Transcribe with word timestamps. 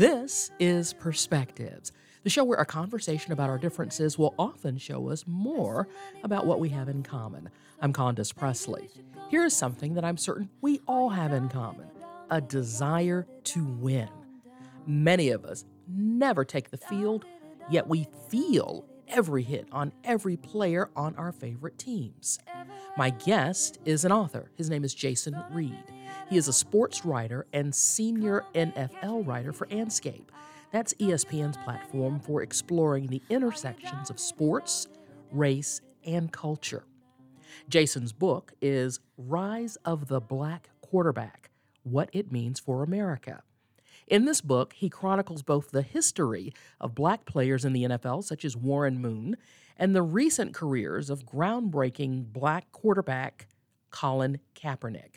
This 0.00 0.50
is 0.58 0.94
Perspectives, 0.94 1.92
the 2.22 2.30
show 2.30 2.42
where 2.42 2.56
a 2.56 2.64
conversation 2.64 3.32
about 3.32 3.50
our 3.50 3.58
differences 3.58 4.16
will 4.16 4.34
often 4.38 4.78
show 4.78 5.10
us 5.10 5.26
more 5.26 5.88
about 6.24 6.46
what 6.46 6.58
we 6.58 6.70
have 6.70 6.88
in 6.88 7.02
common. 7.02 7.50
I'm 7.82 7.92
Condace 7.92 8.34
Pressley. 8.34 8.88
Here 9.28 9.44
is 9.44 9.54
something 9.54 9.92
that 9.92 10.04
I'm 10.06 10.16
certain 10.16 10.48
we 10.62 10.80
all 10.88 11.10
have 11.10 11.34
in 11.34 11.50
common 11.50 11.90
a 12.30 12.40
desire 12.40 13.26
to 13.44 13.62
win. 13.62 14.08
Many 14.86 15.28
of 15.28 15.44
us 15.44 15.66
never 15.86 16.46
take 16.46 16.70
the 16.70 16.78
field, 16.78 17.26
yet 17.68 17.86
we 17.86 18.08
feel 18.30 18.86
every 19.06 19.42
hit 19.42 19.68
on 19.70 19.92
every 20.04 20.38
player 20.38 20.88
on 20.96 21.14
our 21.16 21.30
favorite 21.30 21.76
teams. 21.76 22.38
My 22.96 23.10
guest 23.10 23.78
is 23.84 24.06
an 24.06 24.12
author. 24.12 24.50
His 24.56 24.70
name 24.70 24.82
is 24.82 24.94
Jason 24.94 25.36
Reid. 25.50 25.84
He 26.30 26.36
is 26.36 26.46
a 26.46 26.52
sports 26.52 27.04
writer 27.04 27.48
and 27.52 27.74
senior 27.74 28.44
NFL 28.54 29.26
writer 29.26 29.52
for 29.52 29.66
Andscape. 29.66 30.28
That's 30.70 30.94
ESPN's 30.94 31.56
platform 31.56 32.20
for 32.20 32.40
exploring 32.40 33.08
the 33.08 33.20
intersections 33.30 34.10
of 34.10 34.20
sports, 34.20 34.86
race, 35.32 35.80
and 36.06 36.32
culture. 36.32 36.84
Jason's 37.68 38.12
book 38.12 38.52
is 38.62 39.00
Rise 39.18 39.76
of 39.84 40.06
the 40.06 40.20
Black 40.20 40.70
Quarterback 40.82 41.50
What 41.82 42.08
It 42.12 42.30
Means 42.30 42.60
for 42.60 42.84
America. 42.84 43.42
In 44.06 44.24
this 44.24 44.40
book, 44.40 44.74
he 44.74 44.88
chronicles 44.88 45.42
both 45.42 45.72
the 45.72 45.82
history 45.82 46.52
of 46.80 46.94
black 46.94 47.24
players 47.24 47.64
in 47.64 47.72
the 47.72 47.82
NFL, 47.84 48.22
such 48.22 48.44
as 48.44 48.56
Warren 48.56 49.00
Moon, 49.00 49.36
and 49.76 49.96
the 49.96 50.02
recent 50.02 50.54
careers 50.54 51.10
of 51.10 51.26
groundbreaking 51.26 52.32
black 52.32 52.70
quarterback 52.70 53.48
Colin 53.90 54.38
Kaepernick. 54.54 55.16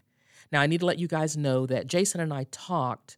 Now, 0.54 0.62
I 0.62 0.68
need 0.68 0.82
to 0.82 0.86
let 0.86 1.00
you 1.00 1.08
guys 1.08 1.36
know 1.36 1.66
that 1.66 1.88
Jason 1.88 2.22
and 2.22 2.32
I 2.32 2.46
talked 2.52 3.18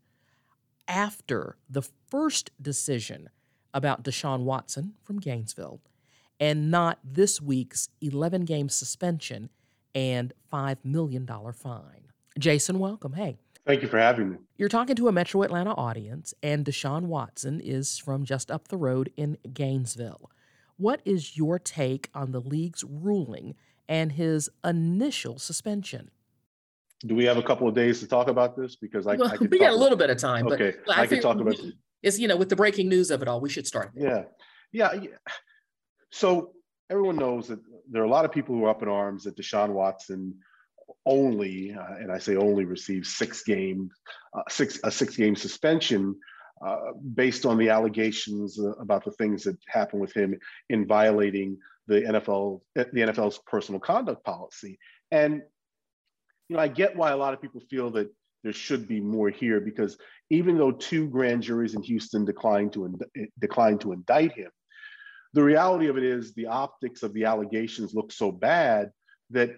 after 0.87 1.57
the 1.69 1.81
first 1.81 2.49
decision 2.61 3.29
about 3.73 4.05
Deshaun 4.05 4.43
Watson 4.43 4.93
from 5.03 5.19
Gainesville 5.19 5.81
and 6.39 6.71
not 6.71 6.99
this 7.03 7.41
week's 7.41 7.89
11 7.99 8.45
game 8.45 8.69
suspension 8.69 9.49
and 9.93 10.31
$5 10.51 10.77
million 10.85 11.27
fine. 11.27 12.07
Jason, 12.39 12.79
welcome. 12.79 13.11
Hey. 13.11 13.37
Thank 13.65 13.81
you 13.81 13.89
for 13.89 13.99
having 13.99 14.29
me. 14.29 14.37
You're 14.55 14.69
talking 14.69 14.95
to 14.95 15.09
a 15.09 15.11
Metro 15.11 15.41
Atlanta 15.41 15.71
audience, 15.71 16.33
and 16.41 16.63
Deshaun 16.63 17.07
Watson 17.07 17.59
is 17.59 17.97
from 17.97 18.23
just 18.23 18.49
up 18.49 18.69
the 18.69 18.77
road 18.77 19.11
in 19.17 19.37
Gainesville. 19.51 20.31
What 20.77 21.01
is 21.03 21.35
your 21.35 21.59
take 21.59 22.09
on 22.13 22.31
the 22.31 22.39
league's 22.39 22.85
ruling 22.85 23.55
and 23.89 24.13
his 24.13 24.49
initial 24.63 25.37
suspension? 25.39 26.11
Do 27.01 27.15
we 27.15 27.25
have 27.25 27.37
a 27.37 27.43
couple 27.43 27.67
of 27.67 27.75
days 27.75 27.99
to 27.99 28.07
talk 28.07 28.27
about 28.27 28.55
this? 28.55 28.75
Because 28.75 29.05
I, 29.05 29.15
well, 29.15 29.31
I 29.31 29.37
we 29.37 29.59
got 29.59 29.73
a 29.73 29.75
little 29.75 29.97
bit 29.97 30.09
of 30.09 30.17
time. 30.17 30.47
Okay, 30.47 30.75
but 30.85 30.97
I, 30.97 31.01
I 31.01 31.07
can 31.07 31.21
talk 31.21 31.39
about. 31.39 31.55
It's 32.01 32.19
you 32.19 32.27
know 32.27 32.37
with 32.37 32.49
the 32.49 32.55
breaking 32.55 32.89
news 32.89 33.11
of 33.11 33.21
it 33.21 33.27
all, 33.27 33.41
we 33.41 33.49
should 33.49 33.67
start. 33.67 33.91
There. 33.95 34.27
Yeah, 34.71 34.91
yeah, 34.93 35.01
yeah. 35.01 35.33
So 36.11 36.51
everyone 36.89 37.17
knows 37.17 37.47
that 37.49 37.59
there 37.89 38.01
are 38.01 38.05
a 38.05 38.09
lot 38.09 38.25
of 38.25 38.31
people 38.31 38.55
who 38.55 38.65
are 38.65 38.69
up 38.69 38.83
in 38.83 38.89
arms 38.89 39.23
that 39.25 39.35
Deshaun 39.35 39.69
Watson 39.69 40.35
only, 41.05 41.73
uh, 41.73 41.95
and 41.99 42.11
I 42.11 42.17
say 42.17 42.35
only, 42.35 42.65
received 42.65 43.05
six 43.05 43.43
game, 43.43 43.89
uh, 44.33 44.43
six 44.49 44.79
a 44.83 44.91
six 44.91 45.15
game 45.15 45.35
suspension 45.35 46.15
uh, 46.65 46.93
based 47.13 47.45
on 47.45 47.57
the 47.57 47.69
allegations 47.69 48.59
about 48.79 49.03
the 49.03 49.11
things 49.11 49.43
that 49.43 49.57
happened 49.67 50.01
with 50.01 50.13
him 50.13 50.39
in 50.69 50.87
violating 50.87 51.57
the 51.87 52.01
NFL 52.01 52.61
the 52.75 52.85
NFL's 53.01 53.39
personal 53.45 53.79
conduct 53.79 54.23
policy. 54.23 54.79
And 55.11 55.43
you 56.49 56.55
know, 56.55 56.61
I 56.61 56.67
get 56.67 56.95
why 56.95 57.11
a 57.11 57.17
lot 57.17 57.33
of 57.33 57.41
people 57.41 57.61
feel 57.69 57.89
that 57.91 58.09
there 58.43 58.53
should 58.53 58.87
be 58.87 59.01
more 59.01 59.29
here 59.29 59.59
because 59.59 59.97
even 60.29 60.57
though 60.57 60.71
two 60.71 61.07
grand 61.07 61.41
juries 61.41 61.73
in 61.73 61.81
Houston 61.81 62.25
declined 62.25 62.73
to 62.73 62.85
ind- 62.85 63.05
eh, 63.17 63.25
declined 63.39 63.81
to 63.81 63.91
indict 63.91 64.33
him, 64.33 64.51
the 65.33 65.43
reality 65.43 65.87
of 65.87 65.97
it 65.97 66.03
is 66.03 66.33
the 66.33 66.47
optics 66.47 67.03
of 67.03 67.13
the 67.13 67.25
allegations 67.25 67.93
look 67.93 68.11
so 68.11 68.31
bad 68.31 68.91
that 69.31 69.57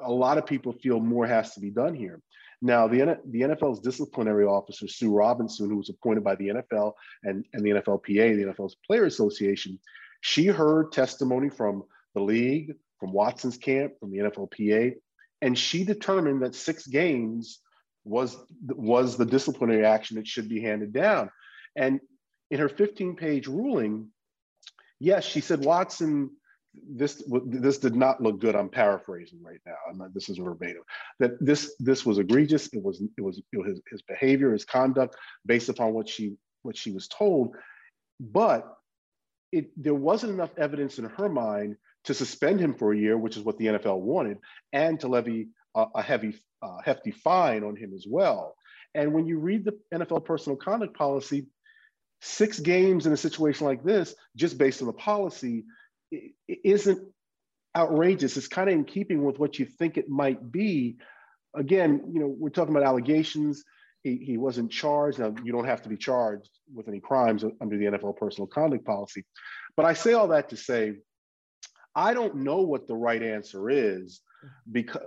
a 0.00 0.10
lot 0.10 0.38
of 0.38 0.46
people 0.46 0.72
feel 0.72 0.98
more 0.98 1.26
has 1.26 1.54
to 1.54 1.60
be 1.60 1.70
done 1.70 1.94
here. 1.94 2.20
Now, 2.62 2.86
the, 2.86 3.18
the 3.26 3.40
NFL's 3.42 3.80
disciplinary 3.80 4.44
officer, 4.44 4.86
Sue 4.88 5.12
Robinson, 5.12 5.68
who 5.68 5.76
was 5.76 5.90
appointed 5.90 6.24
by 6.24 6.36
the 6.36 6.48
NFL 6.48 6.92
and, 7.24 7.44
and 7.52 7.64
the 7.64 7.70
NFLPA, 7.70 8.36
the 8.36 8.52
NFL's 8.52 8.76
Player 8.86 9.04
Association, 9.04 9.78
she 10.22 10.46
heard 10.46 10.92
testimony 10.92 11.50
from 11.50 11.82
the 12.14 12.22
league, 12.22 12.74
from 12.98 13.12
Watson's 13.12 13.58
camp, 13.58 13.94
from 13.98 14.12
the 14.12 14.18
NFLPA, 14.18 14.94
and 15.42 15.58
she 15.58 15.84
determined 15.84 16.42
that 16.42 16.54
six 16.54 16.86
games 16.86 17.60
was, 18.04 18.36
was 18.62 19.16
the 19.16 19.26
disciplinary 19.26 19.84
action 19.84 20.16
that 20.16 20.26
should 20.26 20.48
be 20.48 20.62
handed 20.62 20.92
down. 20.92 21.30
And 21.76 22.00
in 22.50 22.60
her 22.60 22.68
15 22.68 23.16
page 23.16 23.46
ruling, 23.46 24.08
yes, 24.98 25.24
she 25.24 25.40
said 25.40 25.64
Watson 25.64 26.30
this 26.88 27.22
this 27.28 27.78
did 27.78 27.94
not 27.94 28.22
look 28.22 28.40
good. 28.40 28.56
I'm 28.56 28.68
paraphrasing 28.68 29.42
right 29.42 29.60
now. 29.66 29.74
I'm 29.88 29.98
not, 29.98 30.14
this 30.14 30.28
is 30.28 30.38
verbatim. 30.38 30.82
That 31.18 31.32
this 31.44 31.74
this 31.78 32.06
was 32.06 32.18
egregious. 32.18 32.68
It 32.72 32.82
was 32.82 33.02
it 33.18 33.20
was, 33.20 33.42
it 33.52 33.58
was 33.58 33.66
his, 33.66 33.80
his 33.90 34.02
behavior, 34.02 34.52
his 34.52 34.64
conduct, 34.64 35.16
based 35.44 35.68
upon 35.68 35.92
what 35.92 36.08
she 36.08 36.36
what 36.62 36.76
she 36.76 36.90
was 36.90 37.08
told. 37.08 37.54
But 38.20 38.74
it 39.52 39.70
there 39.76 39.94
wasn't 39.94 40.32
enough 40.32 40.56
evidence 40.56 40.98
in 40.98 41.04
her 41.04 41.28
mind 41.28 41.76
to 42.04 42.14
suspend 42.14 42.60
him 42.60 42.74
for 42.74 42.92
a 42.92 42.98
year, 42.98 43.16
which 43.16 43.36
is 43.36 43.42
what 43.42 43.58
the 43.58 43.66
NFL 43.66 44.00
wanted, 44.00 44.38
and 44.72 44.98
to 45.00 45.08
levy 45.08 45.48
a, 45.74 45.86
a 45.96 46.02
heavy 46.02 46.34
uh, 46.62 46.78
hefty 46.84 47.10
fine 47.10 47.64
on 47.64 47.76
him 47.76 47.92
as 47.94 48.06
well. 48.08 48.56
And 48.94 49.12
when 49.12 49.26
you 49.26 49.38
read 49.38 49.64
the 49.64 49.78
NFL 49.94 50.24
personal 50.24 50.56
conduct 50.56 50.96
policy, 50.96 51.46
six 52.20 52.60
games 52.60 53.06
in 53.06 53.12
a 53.12 53.16
situation 53.16 53.66
like 53.66 53.82
this, 53.82 54.14
just 54.36 54.58
based 54.58 54.80
on 54.80 54.86
the 54.86 54.92
policy, 54.92 55.64
isn't 56.46 57.08
outrageous. 57.76 58.36
It's 58.36 58.48
kind 58.48 58.68
of 58.68 58.74
in 58.74 58.84
keeping 58.84 59.24
with 59.24 59.38
what 59.38 59.58
you 59.58 59.64
think 59.64 59.96
it 59.96 60.08
might 60.08 60.52
be. 60.52 60.98
Again, 61.54 62.02
you 62.12 62.20
know, 62.20 62.34
we're 62.38 62.50
talking 62.50 62.74
about 62.74 62.86
allegations. 62.86 63.64
He, 64.02 64.16
he 64.16 64.36
wasn't 64.36 64.70
charged. 64.70 65.18
Now, 65.18 65.34
you 65.42 65.52
don't 65.52 65.66
have 65.66 65.82
to 65.82 65.88
be 65.88 65.96
charged 65.96 66.50
with 66.74 66.88
any 66.88 67.00
crimes 67.00 67.44
under 67.60 67.78
the 67.78 67.84
NFL 67.84 68.16
personal 68.16 68.46
conduct 68.46 68.84
policy. 68.84 69.24
But 69.76 69.86
I 69.86 69.94
say 69.94 70.12
all 70.12 70.28
that 70.28 70.50
to 70.50 70.56
say, 70.56 70.96
I 71.94 72.14
don't 72.14 72.36
know 72.36 72.62
what 72.62 72.86
the 72.86 72.94
right 72.94 73.22
answer 73.22 73.70
is 73.70 74.20
because 74.70 75.02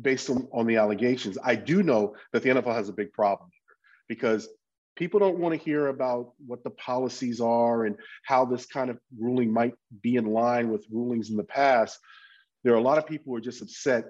based 0.00 0.30
on, 0.30 0.48
on 0.52 0.66
the 0.66 0.76
allegations. 0.76 1.38
I 1.42 1.54
do 1.54 1.82
know 1.82 2.16
that 2.32 2.42
the 2.42 2.50
NFL 2.50 2.74
has 2.74 2.88
a 2.88 2.92
big 2.92 3.12
problem 3.12 3.50
here 3.52 3.76
because 4.08 4.48
people 4.96 5.20
don't 5.20 5.38
want 5.38 5.54
to 5.54 5.64
hear 5.64 5.88
about 5.88 6.32
what 6.46 6.64
the 6.64 6.70
policies 6.70 7.40
are 7.40 7.84
and 7.84 7.96
how 8.24 8.44
this 8.44 8.66
kind 8.66 8.90
of 8.90 8.98
ruling 9.18 9.52
might 9.52 9.74
be 10.02 10.16
in 10.16 10.26
line 10.26 10.70
with 10.70 10.86
rulings 10.90 11.30
in 11.30 11.36
the 11.36 11.44
past. 11.44 11.98
There 12.64 12.72
are 12.74 12.78
a 12.78 12.82
lot 12.82 12.98
of 12.98 13.06
people 13.06 13.32
who 13.32 13.36
are 13.36 13.40
just 13.40 13.62
upset 13.62 14.06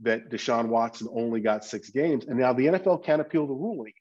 that 0.00 0.30
Deshaun 0.30 0.68
Watson 0.68 1.08
only 1.14 1.40
got 1.40 1.64
six 1.64 1.90
games, 1.90 2.24
and 2.26 2.38
now 2.38 2.52
the 2.52 2.66
NFL 2.66 3.04
can't 3.04 3.20
appeal 3.20 3.46
the 3.46 3.52
ruling. 3.52 3.92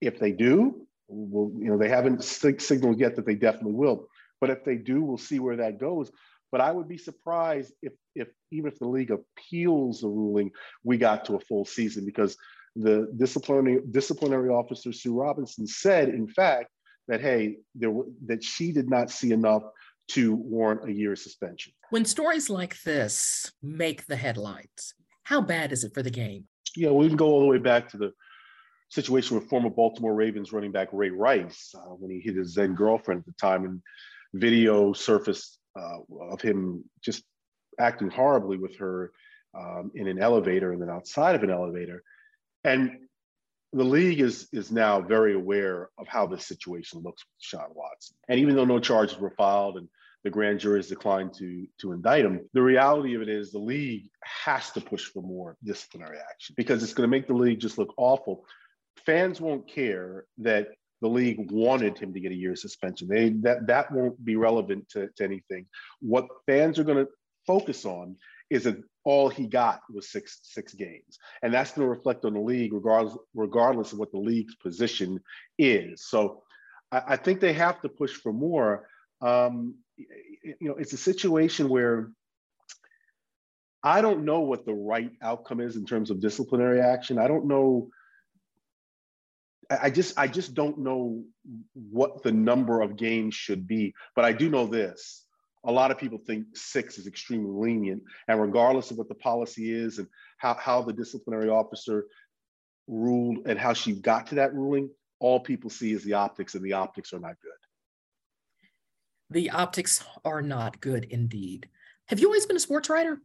If 0.00 0.20
they 0.20 0.30
do, 0.30 0.86
well, 1.08 1.50
you 1.58 1.68
know, 1.68 1.78
they 1.78 1.88
haven't 1.88 2.22
signaled 2.22 3.00
yet 3.00 3.16
that 3.16 3.26
they 3.26 3.34
definitely 3.34 3.72
will. 3.72 4.08
But 4.40 4.50
if 4.50 4.64
they 4.64 4.76
do, 4.76 5.02
we'll 5.02 5.18
see 5.18 5.40
where 5.40 5.56
that 5.56 5.80
goes. 5.80 6.12
But 6.52 6.60
I 6.60 6.70
would 6.70 6.88
be 6.88 6.98
surprised 6.98 7.72
if, 7.82 7.92
if 8.14 8.28
even 8.50 8.70
if 8.70 8.78
the 8.78 8.88
league 8.88 9.10
appeals 9.10 10.00
the 10.00 10.08
ruling, 10.08 10.50
we 10.84 10.96
got 10.96 11.24
to 11.26 11.34
a 11.34 11.40
full 11.40 11.64
season 11.64 12.04
because 12.04 12.36
the 12.76 13.10
disciplinary 13.16 13.80
disciplinary 13.90 14.50
officer 14.50 14.92
Sue 14.92 15.14
Robinson 15.14 15.66
said, 15.66 16.08
in 16.08 16.28
fact, 16.28 16.70
that 17.08 17.20
hey, 17.20 17.56
there 17.74 17.92
that 18.26 18.44
she 18.44 18.72
did 18.72 18.88
not 18.88 19.10
see 19.10 19.32
enough 19.32 19.62
to 20.08 20.34
warrant 20.34 20.88
a 20.88 20.92
year 20.92 21.16
suspension. 21.16 21.72
When 21.90 22.04
stories 22.04 22.48
like 22.48 22.80
this 22.82 23.52
make 23.62 24.06
the 24.06 24.16
headlines, 24.16 24.94
how 25.24 25.40
bad 25.40 25.72
is 25.72 25.84
it 25.84 25.94
for 25.94 26.02
the 26.02 26.10
game? 26.10 26.44
Yeah, 26.76 26.90
we 26.90 27.08
can 27.08 27.16
go 27.16 27.26
all 27.26 27.40
the 27.40 27.46
way 27.46 27.58
back 27.58 27.88
to 27.90 27.96
the 27.96 28.12
situation 28.90 29.36
with 29.36 29.48
former 29.48 29.70
Baltimore 29.70 30.14
Ravens 30.14 30.52
running 30.52 30.72
back 30.72 30.88
Ray 30.92 31.10
Rice 31.10 31.74
uh, 31.74 31.94
when 31.94 32.10
he 32.10 32.20
hit 32.20 32.36
his 32.36 32.54
then 32.54 32.74
girlfriend 32.74 33.20
at 33.20 33.26
the 33.26 33.32
time, 33.40 33.64
and 33.64 33.82
video 34.34 34.92
surfaced 34.92 35.58
uh, 35.76 35.98
of 36.30 36.40
him 36.40 36.84
just 37.02 37.22
acting 37.78 38.10
horribly 38.10 38.56
with 38.56 38.76
her 38.78 39.12
um, 39.56 39.90
in 39.94 40.06
an 40.08 40.20
elevator 40.20 40.72
and 40.72 40.80
then 40.80 40.90
outside 40.90 41.34
of 41.34 41.42
an 41.42 41.50
elevator. 41.50 42.02
And 42.64 42.98
the 43.72 43.84
league 43.84 44.20
is 44.20 44.48
is 44.52 44.70
now 44.70 45.00
very 45.00 45.34
aware 45.34 45.90
of 45.98 46.08
how 46.08 46.26
this 46.26 46.46
situation 46.46 47.02
looks 47.02 47.24
with 47.24 47.60
Deshaun 47.60 47.74
Watson. 47.74 48.16
And 48.28 48.40
even 48.40 48.56
though 48.56 48.64
no 48.64 48.78
charges 48.78 49.18
were 49.18 49.34
filed 49.36 49.76
and 49.76 49.88
the 50.24 50.30
grand 50.30 50.60
jury 50.60 50.78
has 50.78 50.88
declined 50.88 51.34
to 51.34 51.66
to 51.80 51.92
indict 51.92 52.24
him, 52.24 52.48
the 52.52 52.62
reality 52.62 53.14
of 53.14 53.22
it 53.22 53.28
is 53.28 53.50
the 53.50 53.58
league 53.58 54.08
has 54.24 54.70
to 54.72 54.80
push 54.80 55.04
for 55.04 55.22
more 55.22 55.56
disciplinary 55.62 56.18
action 56.30 56.54
because 56.56 56.82
it's 56.82 56.94
going 56.94 57.08
to 57.08 57.16
make 57.16 57.26
the 57.26 57.34
league 57.34 57.60
just 57.60 57.78
look 57.78 57.92
awful. 57.96 58.44
Fans 59.04 59.40
won't 59.40 59.68
care 59.68 60.24
that 60.38 60.68
the 61.00 61.08
league 61.08 61.50
wanted 61.50 61.98
him 61.98 62.12
to 62.14 62.20
get 62.20 62.32
a 62.32 62.36
year 62.36 62.56
suspension. 62.56 63.08
They 63.08 63.30
that 63.42 63.66
that 63.66 63.92
won't 63.92 64.22
be 64.24 64.36
relevant 64.36 64.88
to, 64.90 65.08
to 65.16 65.24
anything. 65.24 65.66
What 66.00 66.26
fans 66.46 66.78
are 66.78 66.84
going 66.84 67.04
to 67.04 67.10
focus 67.46 67.84
on 67.84 68.16
is 68.50 68.64
that 68.64 68.82
all 69.04 69.28
he 69.28 69.46
got 69.46 69.80
was 69.92 70.10
six 70.10 70.40
six 70.42 70.74
games, 70.74 71.18
and 71.42 71.52
that's 71.52 71.72
going 71.72 71.86
to 71.86 71.90
reflect 71.90 72.24
on 72.24 72.34
the 72.34 72.40
league 72.40 72.72
regardless 72.72 73.16
regardless 73.34 73.92
of 73.92 73.98
what 73.98 74.12
the 74.12 74.18
league's 74.18 74.56
position 74.56 75.20
is. 75.58 76.06
So 76.06 76.42
I, 76.90 77.02
I 77.08 77.16
think 77.16 77.40
they 77.40 77.52
have 77.52 77.80
to 77.82 77.88
push 77.88 78.12
for 78.12 78.32
more. 78.32 78.88
Um, 79.20 79.76
you 79.96 80.56
know, 80.60 80.74
it's 80.74 80.92
a 80.92 80.98
situation 80.98 81.68
where 81.68 82.10
I 83.82 84.00
don't 84.00 84.24
know 84.24 84.40
what 84.40 84.66
the 84.66 84.74
right 84.74 85.12
outcome 85.22 85.60
is 85.60 85.76
in 85.76 85.86
terms 85.86 86.10
of 86.10 86.20
disciplinary 86.20 86.80
action. 86.80 87.18
I 87.18 87.28
don't 87.28 87.46
know. 87.46 87.88
I 89.70 89.90
just 89.90 90.18
I 90.18 90.28
just 90.28 90.54
don't 90.54 90.78
know 90.78 91.24
what 91.74 92.22
the 92.22 92.32
number 92.32 92.82
of 92.82 92.96
games 92.96 93.34
should 93.34 93.66
be, 93.66 93.94
but 94.14 94.24
I 94.24 94.32
do 94.32 94.48
know 94.48 94.66
this. 94.66 95.24
A 95.64 95.72
lot 95.72 95.90
of 95.90 95.98
people 95.98 96.18
think 96.18 96.46
six 96.54 96.98
is 96.98 97.06
extremely 97.06 97.50
lenient, 97.50 98.02
and 98.28 98.40
regardless 98.40 98.90
of 98.90 98.98
what 98.98 99.08
the 99.08 99.16
policy 99.16 99.72
is 99.72 99.98
and 99.98 100.06
how, 100.38 100.54
how 100.54 100.82
the 100.82 100.92
disciplinary 100.92 101.48
officer 101.48 102.06
ruled 102.86 103.38
and 103.46 103.58
how 103.58 103.72
she 103.72 103.92
got 103.92 104.28
to 104.28 104.36
that 104.36 104.54
ruling, 104.54 104.88
all 105.18 105.40
people 105.40 105.70
see 105.70 105.92
is 105.92 106.04
the 106.04 106.12
optics, 106.12 106.54
and 106.54 106.64
the 106.64 106.74
optics 106.74 107.12
are 107.12 107.18
not 107.18 107.34
good. 107.42 107.52
The 109.30 109.50
optics 109.50 110.04
are 110.24 110.42
not 110.42 110.80
good 110.80 111.06
indeed. 111.06 111.68
Have 112.06 112.20
you 112.20 112.28
always 112.28 112.46
been 112.46 112.56
a 112.56 112.60
sports 112.60 112.88
writer? 112.88 113.20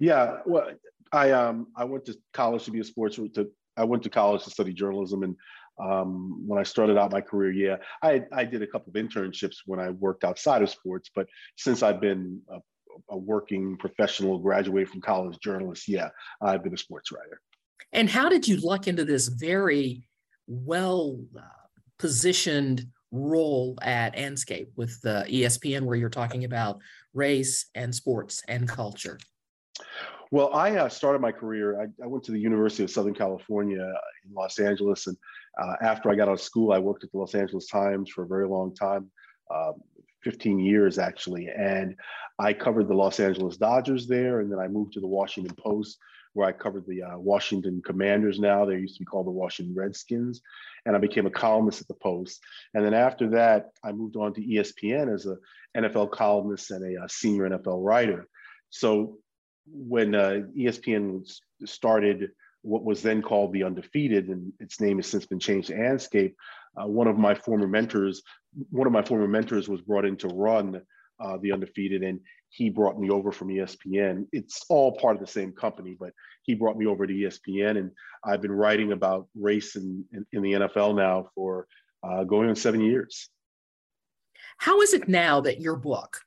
Yeah, 0.00 0.38
well, 0.44 0.72
I 1.12 1.30
um 1.30 1.68
I 1.76 1.84
went 1.84 2.04
to 2.06 2.18
college 2.32 2.64
to 2.64 2.72
be 2.72 2.80
a 2.80 2.84
sports 2.84 3.16
to 3.16 3.50
I 3.78 3.84
went 3.84 4.02
to 4.02 4.10
college 4.10 4.44
to 4.44 4.50
study 4.50 4.72
journalism, 4.72 5.22
and 5.22 5.36
um, 5.80 6.46
when 6.46 6.58
I 6.58 6.64
started 6.64 6.98
out 6.98 7.12
my 7.12 7.20
career, 7.20 7.52
yeah, 7.52 7.76
I 8.02 8.24
I 8.32 8.44
did 8.44 8.62
a 8.62 8.66
couple 8.66 8.90
of 8.90 8.94
internships 8.94 9.56
when 9.66 9.80
I 9.80 9.90
worked 9.90 10.24
outside 10.24 10.62
of 10.62 10.70
sports, 10.70 11.10
but 11.14 11.26
since 11.56 11.82
I've 11.82 12.00
been 12.00 12.40
a, 12.50 12.58
a 13.10 13.16
working 13.16 13.76
professional, 13.76 14.38
graduated 14.38 14.90
from 14.90 15.00
college 15.00 15.38
journalist, 15.40 15.88
yeah, 15.88 16.08
I've 16.40 16.62
been 16.64 16.74
a 16.74 16.78
sports 16.78 17.12
writer. 17.12 17.40
And 17.92 18.10
how 18.10 18.28
did 18.28 18.46
you 18.46 18.58
luck 18.58 18.88
into 18.88 19.04
this 19.04 19.28
very 19.28 20.08
well 20.46 21.18
uh, 21.36 21.42
positioned 21.98 22.86
role 23.10 23.78
at 23.80 24.16
Andscape 24.16 24.68
with 24.76 25.00
the 25.02 25.24
ESPN, 25.28 25.82
where 25.82 25.96
you're 25.96 26.10
talking 26.10 26.44
about 26.44 26.80
race 27.14 27.66
and 27.74 27.94
sports 27.94 28.42
and 28.48 28.68
culture? 28.68 29.18
Well, 30.30 30.52
I 30.54 30.76
uh, 30.76 30.88
started 30.88 31.20
my 31.20 31.32
career. 31.32 31.80
I, 31.80 32.04
I, 32.04 32.06
went 32.06 32.24
to 32.24 32.32
the 32.32 32.40
University 32.40 32.82
of 32.84 32.90
Southern 32.90 33.14
California 33.14 33.82
in 34.26 34.34
Los 34.34 34.58
Angeles, 34.58 35.06
and 35.06 35.16
uh, 35.60 35.74
after 35.80 36.10
I 36.10 36.16
got 36.16 36.28
out 36.28 36.34
of 36.34 36.40
school, 36.40 36.72
I 36.72 36.78
worked 36.78 37.04
at 37.04 37.12
the 37.12 37.18
Los 37.18 37.34
Angeles 37.34 37.66
Times 37.66 38.10
for 38.10 38.24
a 38.24 38.28
very 38.28 38.46
long 38.46 38.74
time, 38.74 39.10
um, 39.54 39.74
15 40.24 40.58
years 40.58 40.98
actually, 40.98 41.48
and 41.48 41.94
I 42.38 42.52
covered 42.52 42.88
the 42.88 42.94
Los 42.94 43.20
Angeles 43.20 43.56
Dodgers 43.56 44.06
there, 44.06 44.40
and 44.40 44.52
then 44.52 44.58
I 44.58 44.68
moved 44.68 44.92
to 44.94 45.00
the 45.00 45.06
Washington 45.06 45.54
Post, 45.56 45.98
where 46.34 46.46
I 46.46 46.52
covered 46.52 46.86
the 46.86 47.02
uh, 47.02 47.18
Washington 47.18 47.80
Commanders. 47.84 48.38
Now 48.38 48.66
they 48.66 48.74
used 48.74 48.96
to 48.96 49.00
be 49.00 49.06
called 49.06 49.26
the 49.26 49.30
Washington 49.30 49.74
Redskins, 49.74 50.42
and 50.84 50.94
I 50.94 50.98
became 50.98 51.26
a 51.26 51.30
columnist 51.30 51.80
at 51.80 51.88
the 51.88 51.94
Post. 51.94 52.40
And 52.74 52.84
then 52.84 52.94
after 52.94 53.30
that, 53.30 53.70
I 53.82 53.92
moved 53.92 54.16
on 54.16 54.34
to 54.34 54.42
ESPN 54.42 55.12
as 55.12 55.26
a 55.26 55.36
NFL 55.76 56.10
columnist 56.10 56.70
and 56.70 56.84
a, 56.84 57.04
a 57.04 57.08
senior 57.08 57.48
NFL 57.48 57.82
writer. 57.82 58.28
So 58.70 59.18
when 59.72 60.14
uh, 60.14 60.42
ESPN 60.56 61.28
started 61.64 62.30
what 62.62 62.84
was 62.84 63.02
then 63.02 63.22
called 63.22 63.52
the 63.52 63.62
Undefeated, 63.62 64.28
and 64.28 64.52
its 64.60 64.80
name 64.80 64.98
has 64.98 65.06
since 65.06 65.26
been 65.26 65.38
changed 65.38 65.68
to 65.68 65.74
Andscape. 65.74 66.34
Uh, 66.80 66.86
one 66.86 67.06
of 67.06 67.16
my 67.16 67.34
former 67.34 67.66
mentors, 67.66 68.22
one 68.70 68.86
of 68.86 68.92
my 68.92 69.02
former 69.02 69.28
mentors, 69.28 69.68
was 69.68 69.80
brought 69.80 70.04
in 70.04 70.16
to 70.16 70.28
run 70.28 70.80
uh, 71.20 71.36
the 71.40 71.52
Undefeated, 71.52 72.02
and 72.02 72.20
he 72.50 72.70
brought 72.70 72.98
me 72.98 73.10
over 73.10 73.32
from 73.32 73.48
ESPN. 73.48 74.26
It's 74.32 74.64
all 74.68 74.96
part 74.96 75.16
of 75.16 75.20
the 75.20 75.26
same 75.26 75.52
company, 75.52 75.96
but 75.98 76.12
he 76.42 76.54
brought 76.54 76.76
me 76.76 76.86
over 76.86 77.06
to 77.06 77.12
ESPN, 77.12 77.78
and 77.78 77.90
I've 78.24 78.42
been 78.42 78.52
writing 78.52 78.92
about 78.92 79.28
race 79.34 79.76
in, 79.76 80.04
in, 80.12 80.26
in 80.32 80.42
the 80.42 80.52
NFL 80.52 80.96
now 80.96 81.30
for 81.34 81.66
uh, 82.02 82.24
going 82.24 82.48
on 82.48 82.56
seven 82.56 82.80
years. 82.80 83.28
How 84.58 84.80
is 84.80 84.94
it 84.94 85.08
now 85.08 85.40
that 85.42 85.60
your 85.60 85.76
book, 85.76 86.20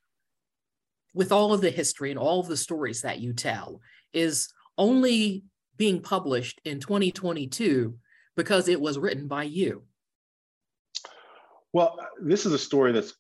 with 1.13 1.31
all 1.31 1.53
of 1.53 1.61
the 1.61 1.71
history 1.71 2.09
and 2.09 2.19
all 2.19 2.39
of 2.39 2.47
the 2.47 2.57
stories 2.57 3.01
that 3.01 3.19
you 3.19 3.33
tell, 3.33 3.81
is 4.13 4.51
only 4.77 5.43
being 5.77 6.01
published 6.01 6.61
in 6.65 6.79
2022 6.79 7.95
because 8.35 8.67
it 8.67 8.79
was 8.79 8.97
written 8.97 9.27
by 9.27 9.43
you? 9.43 9.83
Well, 11.73 11.97
this 12.21 12.45
is 12.45 12.53
a 12.53 12.59
story 12.59 12.91
that's 12.91 13.13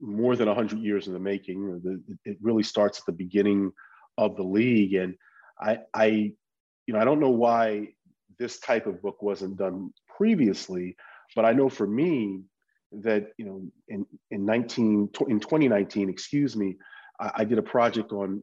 more 0.00 0.36
than 0.36 0.48
100 0.48 0.78
years 0.78 1.06
in 1.06 1.12
the 1.12 1.18
making. 1.18 2.08
It 2.24 2.38
really 2.40 2.62
starts 2.62 2.98
at 2.98 3.06
the 3.06 3.12
beginning 3.12 3.72
of 4.16 4.36
the 4.36 4.42
league. 4.42 4.94
And 4.94 5.16
I, 5.60 5.80
I, 5.92 6.06
you 6.86 6.94
know, 6.94 6.98
I 6.98 7.04
don't 7.04 7.20
know 7.20 7.30
why 7.30 7.88
this 8.38 8.58
type 8.60 8.86
of 8.86 9.02
book 9.02 9.22
wasn't 9.22 9.56
done 9.56 9.92
previously, 10.16 10.96
but 11.34 11.44
I 11.44 11.52
know 11.52 11.68
for 11.68 11.86
me 11.86 12.42
that, 12.92 13.32
you 13.36 13.44
know, 13.44 13.62
in, 13.88 14.06
in 14.30 14.44
19, 14.44 15.10
in 15.28 15.40
2019, 15.40 16.08
excuse 16.08 16.56
me, 16.56 16.76
I, 17.20 17.30
I 17.36 17.44
did 17.44 17.58
a 17.58 17.62
project 17.62 18.12
on 18.12 18.42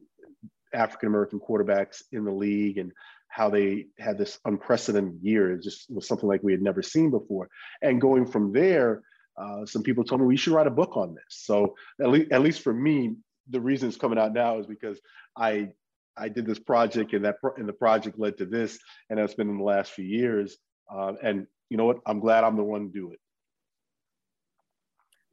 African 0.72 1.08
American 1.08 1.40
quarterbacks 1.40 2.02
in 2.12 2.24
the 2.24 2.32
league 2.32 2.78
and 2.78 2.92
how 3.28 3.50
they 3.50 3.86
had 3.98 4.16
this 4.16 4.38
unprecedented 4.44 5.18
year. 5.22 5.52
It 5.52 5.62
just 5.62 5.90
was 5.90 6.06
something 6.06 6.28
like 6.28 6.42
we 6.42 6.52
had 6.52 6.62
never 6.62 6.82
seen 6.82 7.10
before. 7.10 7.48
And 7.82 8.00
going 8.00 8.26
from 8.26 8.52
there, 8.52 9.02
uh, 9.36 9.66
some 9.66 9.82
people 9.82 10.04
told 10.04 10.20
me 10.20 10.26
we 10.26 10.36
should 10.36 10.52
write 10.52 10.68
a 10.68 10.70
book 10.70 10.96
on 10.96 11.14
this. 11.14 11.24
So 11.28 11.74
at 12.00 12.10
least, 12.10 12.32
at 12.32 12.42
least 12.42 12.60
for 12.62 12.72
me, 12.72 13.16
the 13.50 13.60
reason 13.60 13.88
it's 13.88 13.98
coming 13.98 14.18
out 14.18 14.32
now 14.32 14.58
is 14.58 14.66
because 14.66 15.00
I 15.36 15.70
I 16.16 16.28
did 16.28 16.46
this 16.46 16.60
project 16.60 17.12
and 17.12 17.24
that 17.24 17.40
pro- 17.40 17.54
and 17.56 17.68
the 17.68 17.72
project 17.72 18.18
led 18.18 18.38
to 18.38 18.46
this, 18.46 18.78
and 19.10 19.18
that's 19.18 19.34
been 19.34 19.50
in 19.50 19.58
the 19.58 19.64
last 19.64 19.92
few 19.92 20.04
years. 20.04 20.56
Uh, 20.92 21.14
and 21.22 21.46
you 21.70 21.76
know 21.76 21.86
what? 21.86 21.98
I'm 22.06 22.20
glad 22.20 22.44
I'm 22.44 22.56
the 22.56 22.62
one 22.62 22.86
to 22.86 22.92
do 22.92 23.10
it. 23.12 23.18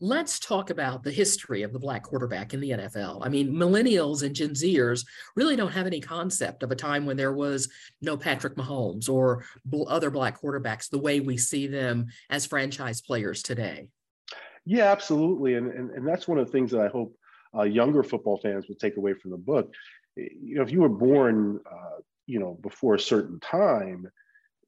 Let's 0.04 0.40
talk 0.40 0.72
about 0.72 1.04
the 1.04 1.12
history 1.12 1.62
of 1.62 1.74
the 1.74 1.80
black 1.80 2.02
quarterback 2.02 2.56
in 2.56 2.60
the 2.60 2.72
NFL. 2.72 3.20
I 3.24 3.30
mean, 3.30 3.54
millennials 3.54 4.24
and 4.24 4.36
Gen 4.36 4.50
Zers 4.50 5.06
really 5.36 5.56
don't 5.56 5.72
have 5.72 5.86
any 5.86 6.02
concept 6.02 6.64
of 6.64 6.72
a 6.72 6.76
time 6.76 7.06
when 7.06 7.18
there 7.18 7.34
was 7.34 7.70
no 8.02 8.18
Patrick 8.18 8.56
Mahomes 8.56 9.08
or 9.08 9.44
other 9.88 10.10
black 10.10 10.42
quarterbacks 10.42 10.90
the 10.90 10.98
way 10.98 11.20
we 11.20 11.38
see 11.38 11.68
them 11.68 12.08
as 12.32 12.48
franchise 12.48 13.00
players 13.00 13.44
today. 13.44 13.90
Yeah, 14.66 14.92
absolutely. 14.92 15.54
And, 15.54 15.72
and, 15.72 15.92
and 15.92 16.08
that's 16.08 16.28
one 16.28 16.40
of 16.40 16.48
the 16.48 16.52
things 16.52 16.72
that 16.72 16.82
I 16.82 16.88
hope 16.88 17.16
uh, 17.56 17.64
younger 17.64 18.02
football 18.02 18.40
fans 18.42 18.68
will 18.68 18.76
take 18.76 18.98
away 18.98 19.14
from 19.14 19.30
the 19.30 19.38
book. 19.38 19.72
You 20.16 20.56
know, 20.56 20.64
if 20.64 20.72
you 20.72 20.82
were 20.82 20.90
born, 20.90 21.60
uh, 21.72 22.00
you 22.26 22.40
know, 22.40 22.58
before 22.64 22.96
a 22.96 23.00
certain 23.00 23.40
time, 23.40 24.10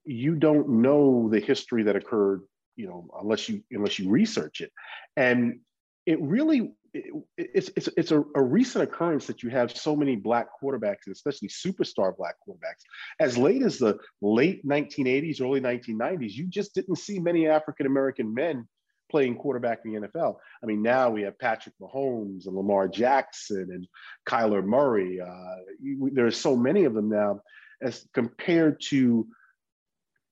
you 0.04 0.36
don't 0.36 0.68
know 0.68 1.28
the 1.28 1.40
history 1.40 1.82
that 1.82 1.96
occurred 1.96 2.42
you 2.76 2.86
know, 2.86 3.08
unless 3.20 3.48
you 3.48 3.62
unless 3.70 3.98
you 3.98 4.10
research 4.10 4.60
it. 4.60 4.72
And 5.16 5.60
it 6.06 6.20
really 6.20 6.72
it, 6.92 7.12
it's 7.36 7.70
it's 7.76 7.88
it's 7.96 8.12
a, 8.12 8.24
a, 8.34 8.42
recent 8.42 8.84
occurrence 8.84 9.26
that 9.26 9.42
you 9.42 9.50
have 9.50 9.76
so 9.76 9.96
many 9.96 10.16
black 10.16 10.48
quarterbacks, 10.62 11.08
especially 11.10 11.48
superstar 11.48 12.16
black 12.16 12.34
quarterbacks. 12.46 12.82
As 13.20 13.36
late 13.36 13.62
as 13.62 13.78
the 13.78 13.98
late 14.22 14.66
1980s, 14.66 15.40
early 15.40 15.60
1990s, 15.60 16.32
you 16.32 16.46
just 16.46 16.74
didn't 16.74 16.96
see 16.96 17.18
many 17.18 17.48
African 17.48 17.86
American 17.86 18.32
men 18.32 18.66
playing 19.10 19.36
quarterback 19.36 19.80
in 19.84 19.92
the 19.92 20.08
NFL. 20.08 20.36
I 20.62 20.66
mean, 20.66 20.82
now 20.82 21.10
we 21.10 21.22
have 21.22 21.38
Patrick 21.38 21.74
Mahomes 21.80 22.46
and 22.46 22.56
Lamar 22.56 22.88
Jackson 22.88 23.68
and 23.70 23.86
Kyler 24.28 24.64
Murray. 24.64 25.20
Uh, 25.20 25.56
you, 25.80 26.10
there 26.12 26.26
are 26.26 26.32
so 26.32 26.56
many 26.56 26.84
of 26.84 26.94
them 26.94 27.10
now, 27.10 27.40
as 27.82 28.06
compared 28.14 28.80
to 28.88 29.26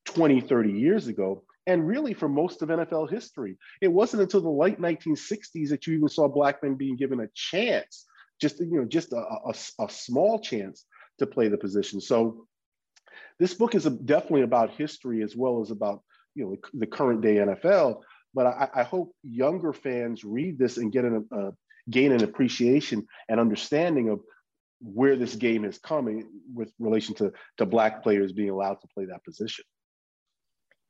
20, 0.06 0.40
30 0.40 0.72
years 0.72 1.06
ago 1.06 1.44
and 1.66 1.86
really 1.86 2.14
for 2.14 2.28
most 2.28 2.62
of 2.62 2.68
NFL 2.68 3.10
history. 3.10 3.56
It 3.80 3.88
wasn't 3.88 4.22
until 4.22 4.40
the 4.40 4.50
late 4.50 4.80
1960s 4.80 5.68
that 5.70 5.86
you 5.86 5.94
even 5.94 6.08
saw 6.08 6.28
black 6.28 6.62
men 6.62 6.74
being 6.74 6.96
given 6.96 7.20
a 7.20 7.28
chance, 7.34 8.06
just 8.40 8.60
you 8.60 8.80
know, 8.80 8.84
just 8.84 9.12
a, 9.12 9.16
a, 9.16 9.54
a 9.84 9.90
small 9.90 10.38
chance 10.38 10.84
to 11.18 11.26
play 11.26 11.48
the 11.48 11.58
position. 11.58 12.00
So 12.00 12.46
this 13.38 13.54
book 13.54 13.74
is 13.74 13.84
definitely 13.84 14.42
about 14.42 14.70
history 14.70 15.22
as 15.22 15.36
well 15.36 15.60
as 15.60 15.70
about 15.70 16.02
you 16.34 16.44
know 16.44 16.56
the 16.74 16.86
current 16.86 17.20
day 17.20 17.36
NFL. 17.36 18.00
But 18.34 18.46
I, 18.46 18.68
I 18.74 18.82
hope 18.82 19.14
younger 19.22 19.72
fans 19.72 20.24
read 20.24 20.58
this 20.58 20.78
and 20.78 20.90
get 20.90 21.04
an, 21.04 21.28
uh, 21.36 21.50
gain 21.90 22.12
an 22.12 22.24
appreciation 22.24 23.06
and 23.28 23.38
understanding 23.38 24.08
of 24.08 24.20
where 24.80 25.16
this 25.16 25.34
game 25.34 25.64
is 25.64 25.78
coming 25.78 26.28
with 26.52 26.72
relation 26.78 27.14
to, 27.16 27.32
to 27.58 27.66
black 27.66 28.02
players 28.02 28.32
being 28.32 28.50
allowed 28.50 28.80
to 28.80 28.88
play 28.94 29.04
that 29.04 29.24
position. 29.24 29.64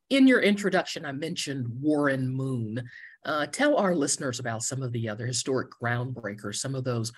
In 0.09 0.27
your 0.27 0.41
introduction, 0.41 1.05
I 1.05 1.11
mentioned 1.11 1.67
Warren 1.81 2.27
Moon. 2.27 2.83
Uh, 3.25 3.45
tell 3.47 3.77
our 3.77 3.95
listeners 3.95 4.39
about 4.39 4.63
some 4.63 4.83
of 4.83 4.91
the 4.91 5.07
other 5.07 5.25
historic 5.25 5.69
groundbreakers, 5.81 6.55
some 6.55 6.75
of 6.75 6.83
those 6.83 7.11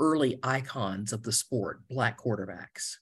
early 0.00 0.38
icons 0.42 1.12
of 1.12 1.22
the 1.22 1.32
sport, 1.32 1.80
black 1.88 2.20
quarterbacks. 2.20 2.96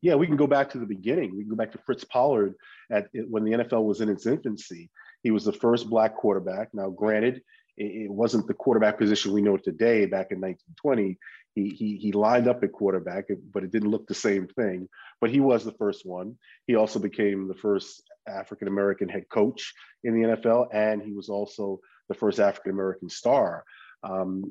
Yeah, 0.00 0.16
we 0.16 0.26
can 0.26 0.36
go 0.36 0.48
back 0.48 0.68
to 0.70 0.78
the 0.78 0.86
beginning. 0.86 1.36
We 1.36 1.44
can 1.44 1.50
go 1.50 1.56
back 1.56 1.72
to 1.72 1.78
Fritz 1.86 2.04
Pollard 2.04 2.54
at 2.90 3.08
when 3.12 3.44
the 3.44 3.52
NFL 3.52 3.84
was 3.84 4.00
in 4.00 4.08
its 4.08 4.26
infancy. 4.26 4.90
He 5.22 5.30
was 5.30 5.44
the 5.44 5.52
first 5.52 5.88
black 5.88 6.16
quarterback. 6.16 6.70
Now, 6.74 6.90
granted, 6.90 7.42
it 7.76 8.10
wasn't 8.10 8.46
the 8.48 8.54
quarterback 8.54 8.98
position 8.98 9.32
we 9.32 9.40
know 9.40 9.56
today 9.56 10.04
back 10.04 10.32
in 10.32 10.40
1920. 10.40 11.16
He, 11.54 11.68
he, 11.68 11.96
he 11.96 12.12
lined 12.12 12.48
up 12.48 12.62
at 12.62 12.72
quarterback, 12.72 13.26
but 13.52 13.62
it 13.62 13.70
didn't 13.70 13.90
look 13.90 14.06
the 14.06 14.14
same 14.14 14.46
thing. 14.46 14.88
But 15.20 15.30
he 15.30 15.40
was 15.40 15.64
the 15.64 15.72
first 15.72 16.06
one. 16.06 16.36
He 16.66 16.76
also 16.76 16.98
became 16.98 17.46
the 17.46 17.54
first 17.54 18.02
African 18.26 18.68
American 18.68 19.08
head 19.08 19.28
coach 19.28 19.74
in 20.04 20.14
the 20.14 20.28
NFL, 20.28 20.68
and 20.72 21.02
he 21.02 21.12
was 21.12 21.28
also 21.28 21.80
the 22.08 22.14
first 22.14 22.40
African 22.40 22.72
American 22.72 23.08
star. 23.08 23.64
Um, 24.02 24.44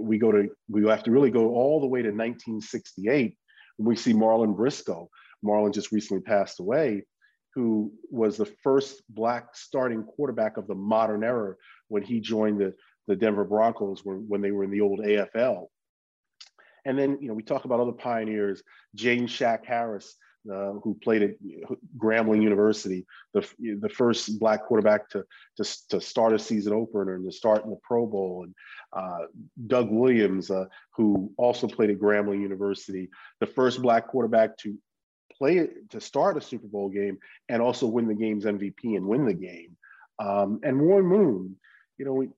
we 0.00 0.18
go 0.18 0.32
to 0.32 0.48
we 0.68 0.86
have 0.88 1.02
to 1.04 1.10
really 1.10 1.30
go 1.30 1.50
all 1.50 1.80
the 1.80 1.86
way 1.86 2.00
to 2.00 2.08
1968 2.08 3.36
when 3.76 3.88
we 3.88 3.96
see 3.96 4.14
Marlon 4.14 4.56
Briscoe. 4.56 5.10
Marlon 5.44 5.74
just 5.74 5.92
recently 5.92 6.22
passed 6.22 6.60
away, 6.60 7.02
who 7.54 7.92
was 8.10 8.36
the 8.36 8.50
first 8.62 9.02
black 9.08 9.48
starting 9.54 10.04
quarterback 10.04 10.56
of 10.56 10.66
the 10.66 10.74
modern 10.74 11.24
era 11.24 11.56
when 11.88 12.02
he 12.02 12.20
joined 12.20 12.60
the 12.60 12.74
the 13.08 13.16
Denver 13.16 13.44
Broncos 13.44 14.04
when, 14.04 14.26
when 14.28 14.40
they 14.40 14.50
were 14.50 14.64
in 14.64 14.70
the 14.70 14.80
old 14.80 15.00
AFL. 15.00 15.66
And 16.86 16.98
then, 16.98 17.18
you 17.20 17.28
know, 17.28 17.34
we 17.34 17.42
talk 17.42 17.64
about 17.64 17.80
other 17.80 17.92
pioneers, 17.92 18.62
James 18.94 19.30
Shack 19.30 19.66
Harris, 19.66 20.14
uh, 20.50 20.74
who 20.82 20.96
played 21.02 21.22
at 21.22 21.30
Grambling 21.98 22.42
University, 22.42 23.04
the, 23.34 23.46
the 23.58 23.88
first 23.88 24.38
black 24.38 24.64
quarterback 24.64 25.08
to, 25.10 25.24
to, 25.56 25.88
to 25.90 26.00
start 26.00 26.32
a 26.32 26.38
season 26.38 26.72
opener 26.72 27.16
and 27.16 27.24
to 27.24 27.36
start 27.36 27.64
in 27.64 27.70
the 27.70 27.78
Pro 27.82 28.06
Bowl, 28.06 28.44
and 28.44 28.54
uh, 28.92 29.26
Doug 29.66 29.90
Williams, 29.90 30.50
uh, 30.50 30.66
who 30.94 31.32
also 31.36 31.66
played 31.66 31.90
at 31.90 31.98
Grambling 31.98 32.40
University, 32.40 33.08
the 33.40 33.46
first 33.46 33.82
black 33.82 34.06
quarterback 34.06 34.56
to 34.58 34.78
play 35.36 35.68
to 35.90 36.00
start 36.00 36.36
a 36.36 36.40
Super 36.40 36.68
Bowl 36.68 36.88
game 36.88 37.18
and 37.48 37.60
also 37.60 37.86
win 37.86 38.06
the 38.06 38.14
game's 38.14 38.44
MVP 38.44 38.96
and 38.96 39.06
win 39.06 39.26
the 39.26 39.34
game. 39.34 39.76
Um, 40.18 40.60
and 40.62 40.80
Warren 40.80 41.06
Moon, 41.06 41.56
you 41.98 42.04
know, 42.04 42.12
we, 42.12 42.28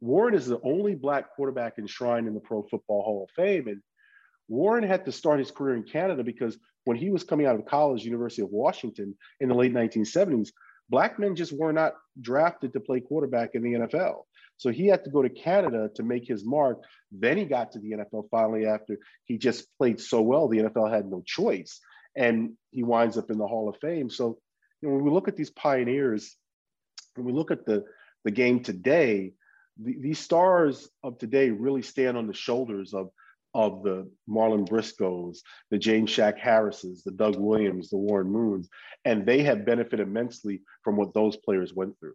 Warren 0.00 0.34
is 0.34 0.46
the 0.46 0.60
only 0.62 0.94
black 0.94 1.34
quarterback 1.34 1.78
enshrined 1.78 2.28
in 2.28 2.34
the 2.34 2.40
Pro 2.40 2.62
Football 2.62 3.02
Hall 3.02 3.24
of 3.24 3.30
Fame, 3.30 3.68
and 3.68 3.80
Warren 4.48 4.84
had 4.84 5.04
to 5.06 5.12
start 5.12 5.38
his 5.38 5.50
career 5.50 5.76
in 5.76 5.82
Canada 5.84 6.22
because 6.22 6.58
when 6.84 6.96
he 6.96 7.10
was 7.10 7.24
coming 7.24 7.46
out 7.46 7.56
of 7.56 7.64
college, 7.64 8.04
University 8.04 8.42
of 8.42 8.50
Washington, 8.50 9.16
in 9.40 9.48
the 9.48 9.54
late 9.54 9.72
1970s, 9.72 10.50
black 10.88 11.18
men 11.18 11.34
just 11.34 11.52
were 11.52 11.72
not 11.72 11.94
drafted 12.20 12.72
to 12.72 12.80
play 12.80 13.00
quarterback 13.00 13.54
in 13.54 13.62
the 13.62 13.72
NFL. 13.72 14.22
So 14.56 14.70
he 14.70 14.86
had 14.86 15.04
to 15.04 15.10
go 15.10 15.22
to 15.22 15.28
Canada 15.28 15.90
to 15.96 16.02
make 16.02 16.26
his 16.26 16.44
mark. 16.44 16.82
Then 17.10 17.36
he 17.36 17.44
got 17.44 17.72
to 17.72 17.78
the 17.78 17.92
NFL 17.92 18.28
finally 18.30 18.66
after 18.66 18.98
he 19.24 19.38
just 19.38 19.66
played 19.78 20.00
so 20.00 20.20
well, 20.20 20.48
the 20.48 20.58
NFL 20.58 20.92
had 20.92 21.10
no 21.10 21.22
choice. 21.26 21.80
And 22.16 22.52
he 22.70 22.84
winds 22.84 23.18
up 23.18 23.30
in 23.30 23.38
the 23.38 23.46
Hall 23.46 23.68
of 23.68 23.76
Fame. 23.80 24.10
So 24.10 24.38
you 24.80 24.88
know, 24.88 24.94
when 24.96 25.04
we 25.04 25.10
look 25.10 25.28
at 25.28 25.36
these 25.36 25.50
pioneers, 25.50 26.36
when 27.16 27.26
we 27.26 27.32
look 27.32 27.50
at 27.50 27.66
the, 27.66 27.84
the 28.24 28.30
game 28.30 28.62
today, 28.62 29.32
the, 29.82 29.96
these 29.98 30.20
stars 30.20 30.88
of 31.02 31.18
today 31.18 31.50
really 31.50 31.82
stand 31.82 32.16
on 32.16 32.28
the 32.28 32.34
shoulders 32.34 32.94
of 32.94 33.10
of 33.54 33.82
the 33.82 34.10
Marlon 34.28 34.68
Briscoes, 34.68 35.38
the 35.70 35.78
James 35.78 36.10
Shack 36.10 36.38
Harrises, 36.38 37.02
the 37.02 37.12
Doug 37.12 37.36
Williams, 37.36 37.90
the 37.90 37.96
Warren 37.96 38.30
Moons, 38.30 38.68
and 39.04 39.24
they 39.24 39.42
have 39.42 39.64
benefited 39.64 40.06
immensely 40.06 40.62
from 40.82 40.96
what 40.96 41.14
those 41.14 41.36
players 41.36 41.72
went 41.72 41.98
through. 41.98 42.14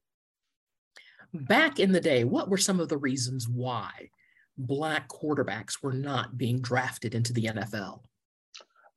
Back 1.34 1.80
in 1.80 1.92
the 1.92 2.02
day, 2.02 2.24
what 2.24 2.50
were 2.50 2.58
some 2.58 2.80
of 2.80 2.90
the 2.90 2.98
reasons 2.98 3.48
why 3.48 4.10
Black 4.58 5.08
quarterbacks 5.08 5.82
were 5.82 5.94
not 5.94 6.38
being 6.38 6.60
drafted 6.60 7.16
into 7.16 7.32
the 7.32 7.46
NFL? 7.46 8.02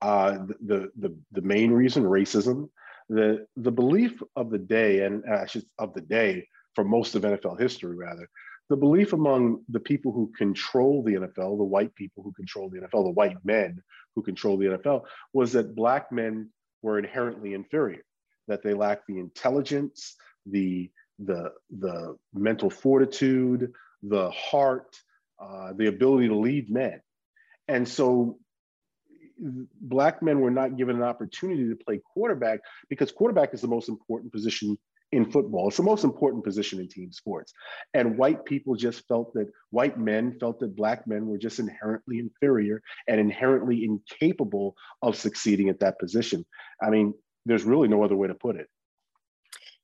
Uh, 0.00 0.38
the, 0.60 0.90
the, 0.98 1.16
the 1.30 1.42
main 1.42 1.70
reason, 1.70 2.02
racism. 2.02 2.68
The, 3.08 3.46
the 3.56 3.70
belief 3.70 4.20
of 4.34 4.50
the 4.50 4.58
day, 4.58 5.04
and 5.04 5.22
actually 5.28 5.66
of 5.78 5.94
the 5.94 6.00
day 6.00 6.48
for 6.74 6.82
most 6.82 7.14
of 7.14 7.22
NFL 7.22 7.60
history, 7.60 7.94
rather, 7.94 8.28
the 8.68 8.76
belief 8.76 9.12
among 9.12 9.62
the 9.68 9.80
people 9.80 10.12
who 10.12 10.32
control 10.36 11.02
the 11.02 11.14
NFL, 11.14 11.58
the 11.58 11.64
white 11.64 11.94
people 11.94 12.22
who 12.22 12.32
control 12.32 12.70
the 12.70 12.78
NFL, 12.78 13.04
the 13.04 13.10
white 13.10 13.36
men 13.44 13.82
who 14.14 14.22
control 14.22 14.56
the 14.56 14.66
NFL, 14.66 15.02
was 15.32 15.52
that 15.52 15.74
Black 15.74 16.10
men 16.12 16.50
were 16.82 16.98
inherently 16.98 17.54
inferior, 17.54 18.02
that 18.48 18.62
they 18.62 18.74
lacked 18.74 19.06
the 19.06 19.18
intelligence, 19.18 20.16
the, 20.46 20.90
the, 21.18 21.52
the 21.70 22.16
mental 22.32 22.70
fortitude, 22.70 23.72
the 24.02 24.30
heart, 24.30 24.96
uh, 25.40 25.72
the 25.76 25.86
ability 25.86 26.28
to 26.28 26.36
lead 26.36 26.70
men. 26.70 27.00
And 27.68 27.86
so 27.86 28.38
Black 29.80 30.22
men 30.22 30.40
were 30.40 30.50
not 30.50 30.76
given 30.76 30.96
an 30.96 31.02
opportunity 31.02 31.68
to 31.68 31.76
play 31.76 32.00
quarterback 32.12 32.60
because 32.88 33.10
quarterback 33.10 33.54
is 33.54 33.60
the 33.60 33.68
most 33.68 33.88
important 33.88 34.32
position 34.32 34.78
in 35.12 35.30
football. 35.30 35.68
It's 35.68 35.76
the 35.76 35.82
most 35.82 36.04
important 36.04 36.42
position 36.42 36.80
in 36.80 36.88
team 36.88 37.12
sports. 37.12 37.52
And 37.94 38.16
white 38.16 38.44
people 38.44 38.74
just 38.74 39.06
felt 39.06 39.32
that 39.34 39.50
white 39.70 39.98
men 39.98 40.38
felt 40.40 40.58
that 40.60 40.74
black 40.74 41.06
men 41.06 41.26
were 41.26 41.38
just 41.38 41.58
inherently 41.58 42.18
inferior 42.18 42.82
and 43.06 43.20
inherently 43.20 43.84
incapable 43.84 44.74
of 45.02 45.16
succeeding 45.16 45.68
at 45.68 45.80
that 45.80 45.98
position. 45.98 46.44
I 46.82 46.90
mean, 46.90 47.14
there's 47.44 47.64
really 47.64 47.88
no 47.88 48.02
other 48.02 48.16
way 48.16 48.28
to 48.28 48.34
put 48.34 48.56
it. 48.56 48.68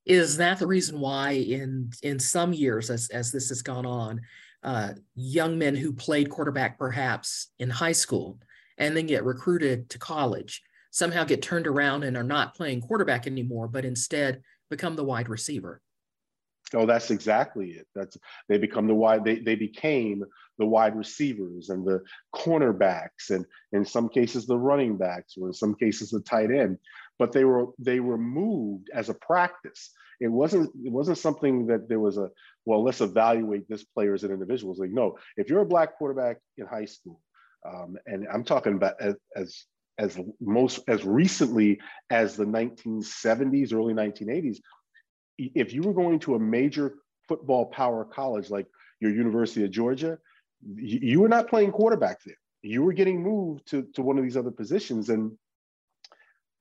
Is 0.07 0.39
that 0.39 0.59
the 0.59 0.67
reason 0.67 0.99
why 1.01 1.33
in 1.33 1.91
in 2.03 2.19
some 2.19 2.55
years 2.55 2.89
as, 2.89 3.11
as 3.11 3.31
this 3.31 3.51
has 3.51 3.61
gone 3.61 3.85
on, 3.85 4.23
uh, 4.63 4.95
young 5.15 5.59
men 5.59 5.77
who 5.77 5.93
played 5.93 6.31
quarterback 6.31 6.79
perhaps 6.79 7.51
in 7.59 7.69
high 7.69 7.93
school 7.93 8.39
and 8.79 8.97
then 8.97 9.07
get 9.07 9.25
recruited 9.25 9.91
to 9.91 9.99
college 9.99 10.63
somehow 10.91 11.25
get 11.25 11.43
turned 11.43 11.67
around 11.67 12.03
and 12.05 12.17
are 12.17 12.23
not 12.23 12.55
playing 12.55 12.81
quarterback 12.81 13.27
anymore, 13.27 13.69
but 13.69 13.85
instead 13.85 14.43
become 14.71 14.97
the 14.97 15.05
wide 15.05 15.29
receiver. 15.29 15.81
Oh, 16.75 16.85
that's 16.85 17.11
exactly 17.11 17.71
it. 17.71 17.87
That's 17.95 18.17
they 18.49 18.59
become 18.59 18.87
the 18.87 18.95
wide. 18.95 19.25
They 19.25 19.39
they 19.39 19.55
became 19.55 20.23
the 20.59 20.67
wide 20.67 20.97
receivers 20.97 21.71
and 21.71 21.87
the 21.87 22.03
cornerbacks, 22.35 23.31
and 23.31 23.47
in 23.73 23.85
some 23.85 24.09
cases 24.09 24.47
the 24.47 24.59
running 24.59 24.99
backs, 24.99 25.35
or 25.41 25.49
in 25.49 25.55
some 25.55 25.75
cases 25.75 26.11
the 26.11 26.21
tight 26.21 26.51
end. 26.51 26.79
But 27.19 27.33
they 27.33 27.45
were 27.45 27.67
they 27.79 28.01
were 28.01 28.19
moved 28.19 28.91
as 28.93 29.09
a 29.09 29.15
practice. 29.15 29.91
It 30.21 30.29
wasn't 30.29 30.71
it 30.85 30.93
wasn't 30.93 31.19
something 31.19 31.67
that 31.69 31.89
there 31.89 32.01
was 32.01 32.19
a 32.19 32.29
well. 32.67 32.83
Let's 32.85 33.01
evaluate 33.01 33.67
this 33.69 33.85
player 33.85 34.13
as 34.13 34.25
an 34.25 34.33
individual. 34.33 34.73
It's 34.73 34.81
like 34.81 34.91
no, 34.91 35.17
if 35.39 35.49
you're 35.49 35.63
a 35.63 35.67
black 35.67 35.97
quarterback 35.97 36.37
in 36.59 36.67
high 36.67 36.87
school, 36.87 37.23
um, 37.67 37.97
and 38.07 38.27
I'm 38.33 38.45
talking 38.45 38.75
about 38.75 39.01
as, 39.01 39.15
as 39.35 39.65
as 39.99 40.19
most 40.41 40.81
as 40.89 41.05
recently 41.05 41.81
as 42.11 42.37
the 42.37 42.45
1970s, 42.45 43.73
early 43.73 43.95
1980s, 43.95 44.59
if 45.39 45.73
you 45.73 45.83
were 45.83 45.93
going 45.93 46.19
to 46.21 46.35
a 46.35 46.39
major 46.39 46.95
football 47.27 47.67
power 47.67 48.05
college 48.05 48.51
like 48.51 48.67
your 49.01 49.13
University 49.13 49.65
of 49.65 49.71
Georgia, 49.71 50.19
you 50.75 51.21
were 51.21 51.29
not 51.29 51.49
playing 51.49 51.73
quarterback 51.73 52.19
there. 52.25 52.39
You 52.63 52.83
were 52.83 52.93
getting 52.93 53.23
moved 53.23 53.69
to, 53.71 53.87
to 53.95 54.03
one 54.03 54.19
of 54.19 54.25
these 54.25 54.37
other 54.37 54.51
positions. 54.51 55.09
And 55.09 55.33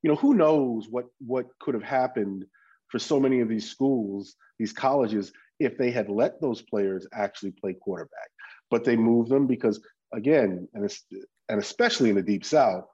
you 0.04 0.10
know, 0.10 0.16
who 0.16 0.34
knows 0.34 0.88
what 0.90 1.06
what 1.20 1.48
could 1.60 1.74
have 1.74 1.84
happened 1.84 2.46
for 2.90 3.00
so 3.00 3.20
many 3.20 3.42
of 3.42 3.50
these 3.50 3.70
schools, 3.70 4.36
these 4.60 4.74
colleges, 4.74 5.32
if 5.60 5.78
they 5.78 5.92
had 5.92 6.10
let 6.10 6.40
those 6.40 6.62
players 6.62 7.08
actually 7.14 7.52
play 7.52 7.74
quarterback. 7.74 8.30
But 8.70 8.84
they 8.84 8.96
moved 8.96 9.30
them 9.30 9.48
because 9.48 9.82
again, 10.14 10.68
and, 10.74 10.92
and 11.50 11.60
especially 11.60 12.10
in 12.10 12.16
the 12.16 12.22
deep 12.22 12.46
south, 12.46 12.86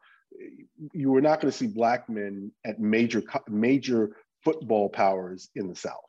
you 0.93 1.11
were 1.11 1.21
not 1.21 1.41
going 1.41 1.51
to 1.51 1.57
see 1.57 1.67
black 1.67 2.09
men 2.09 2.51
at 2.65 2.79
major 2.79 3.23
major 3.47 4.17
football 4.43 4.89
powers 4.89 5.49
in 5.55 5.67
the 5.67 5.75
South. 5.75 6.03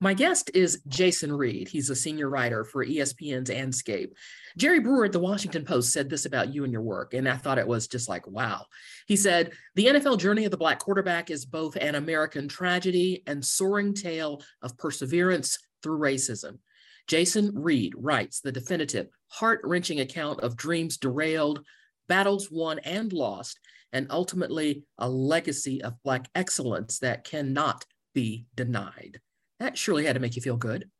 My 0.00 0.12
guest 0.12 0.50
is 0.54 0.82
Jason 0.86 1.32
Reid. 1.32 1.68
He's 1.68 1.88
a 1.88 1.96
senior 1.96 2.28
writer 2.28 2.64
for 2.64 2.84
ESPN's 2.84 3.48
Andscape. 3.48 4.10
Jerry 4.58 4.80
Brewer 4.80 5.06
at 5.06 5.12
the 5.12 5.20
Washington 5.20 5.64
Post 5.64 5.92
said 5.92 6.10
this 6.10 6.26
about 6.26 6.52
you 6.52 6.64
and 6.64 6.72
your 6.72 6.82
work, 6.82 7.14
and 7.14 7.28
I 7.28 7.36
thought 7.36 7.58
it 7.58 7.66
was 7.66 7.88
just 7.88 8.08
like, 8.08 8.26
wow. 8.26 8.66
He 9.06 9.16
said, 9.16 9.52
The 9.76 9.86
NFL 9.86 10.18
journey 10.18 10.44
of 10.44 10.50
the 10.50 10.56
Black 10.56 10.78
quarterback 10.80 11.30
is 11.30 11.46
both 11.46 11.76
an 11.76 11.94
American 11.94 12.48
tragedy 12.48 13.22
and 13.26 13.44
soaring 13.44 13.94
tale 13.94 14.42
of 14.62 14.76
perseverance 14.76 15.58
through 15.82 16.00
racism. 16.00 16.58
Jason 17.06 17.52
Reed 17.54 17.94
writes 17.96 18.40
the 18.40 18.52
definitive, 18.52 19.08
heart 19.28 19.60
wrenching 19.62 20.00
account 20.00 20.40
of 20.40 20.56
dreams 20.56 20.96
derailed, 20.96 21.64
battles 22.08 22.50
won 22.50 22.78
and 22.80 23.12
lost, 23.12 23.58
and 23.92 24.06
ultimately 24.10 24.84
a 24.98 25.08
legacy 25.08 25.82
of 25.82 26.02
Black 26.02 26.28
excellence 26.34 26.98
that 26.98 27.24
cannot 27.24 27.84
be 28.14 28.46
denied. 28.54 29.20
That 29.60 29.78
surely 29.78 30.04
had 30.04 30.14
to 30.14 30.20
make 30.20 30.36
you 30.36 30.42
feel 30.42 30.56
good. 30.56 30.90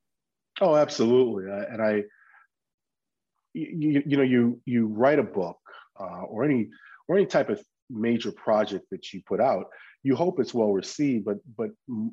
Oh, 0.61 0.76
absolutely. 0.76 1.50
and 1.50 1.82
I, 1.82 2.04
you, 3.52 4.02
you 4.06 4.16
know, 4.16 4.23
you 4.23 4.61
you 4.64 4.87
write 4.87 5.18
a 5.18 5.25
book 5.25 5.58
uh, 5.99 6.23
or 6.23 6.44
any 6.44 6.68
or 7.08 7.16
any 7.16 7.26
type 7.26 7.50
of 7.50 7.62
major 7.90 8.32
project 8.32 8.87
that 8.90 9.12
you 9.12 9.23
put 9.26 9.40
out, 9.40 9.66
you 10.02 10.16
hope 10.16 10.38
it's 10.40 10.54
well 10.54 10.73
received. 10.73 11.25
But 11.25 11.38
but 11.56 11.70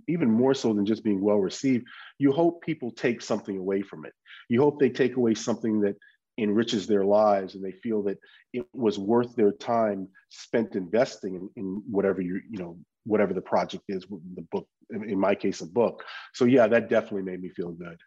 even 0.08 0.30
more 0.30 0.54
so 0.54 0.74
than 0.74 0.86
just 0.86 1.04
being 1.04 1.22
well 1.22 1.40
received, 1.40 1.86
you 2.18 2.32
hope 2.32 2.62
people 2.64 2.92
take 2.92 3.22
something 3.22 3.58
away 3.58 3.82
from 3.82 4.06
it. 4.06 4.14
You 4.50 4.62
hope 4.62 4.80
they 4.80 4.90
take 4.90 5.16
away 5.16 5.36
something 5.36 5.82
that 5.82 5.96
enriches 6.42 6.88
their 6.88 7.06
lives 7.06 7.56
and 7.56 7.64
they 7.64 7.72
feel 7.72 8.02
that 8.04 8.18
it 8.54 8.66
was 8.74 8.98
worth 8.98 9.36
their 9.36 9.52
time 9.52 10.08
spent 10.30 10.76
investing 10.76 11.36
in, 11.36 11.50
in 11.56 11.84
whatever 11.90 12.22
you 12.22 12.42
you 12.50 12.58
know 12.58 12.78
whatever 13.06 13.34
the 13.34 13.42
project 13.42 13.84
is 13.88 14.06
the 14.36 14.46
book 14.52 14.68
in 14.90 15.20
my 15.20 15.34
case 15.34 15.62
a 15.62 15.66
book 15.66 16.04
so 16.34 16.46
yeah 16.46 16.68
that 16.68 16.90
definitely 16.90 17.24
made 17.24 17.42
me 17.42 17.50
feel 17.50 17.72
good 17.72 17.98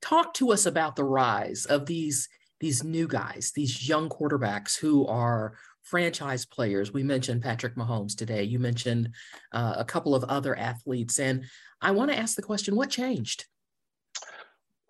talk 0.00 0.34
to 0.34 0.52
us 0.52 0.66
about 0.66 0.96
the 0.96 1.04
rise 1.04 1.64
of 1.66 1.86
these 1.86 2.28
these 2.62 2.84
new 2.84 3.08
guys, 3.08 3.50
these 3.56 3.88
young 3.88 4.08
quarterbacks 4.08 4.78
who 4.78 5.04
are 5.08 5.54
franchise 5.82 6.46
players. 6.46 6.92
We 6.92 7.02
mentioned 7.02 7.42
Patrick 7.42 7.74
Mahomes 7.74 8.16
today. 8.16 8.44
You 8.44 8.60
mentioned 8.60 9.10
uh, 9.50 9.74
a 9.76 9.84
couple 9.84 10.14
of 10.14 10.22
other 10.24 10.56
athletes, 10.56 11.18
and 11.18 11.44
I 11.80 11.90
want 11.90 12.12
to 12.12 12.16
ask 12.18 12.36
the 12.36 12.42
question: 12.42 12.76
What 12.76 12.88
changed? 12.88 13.46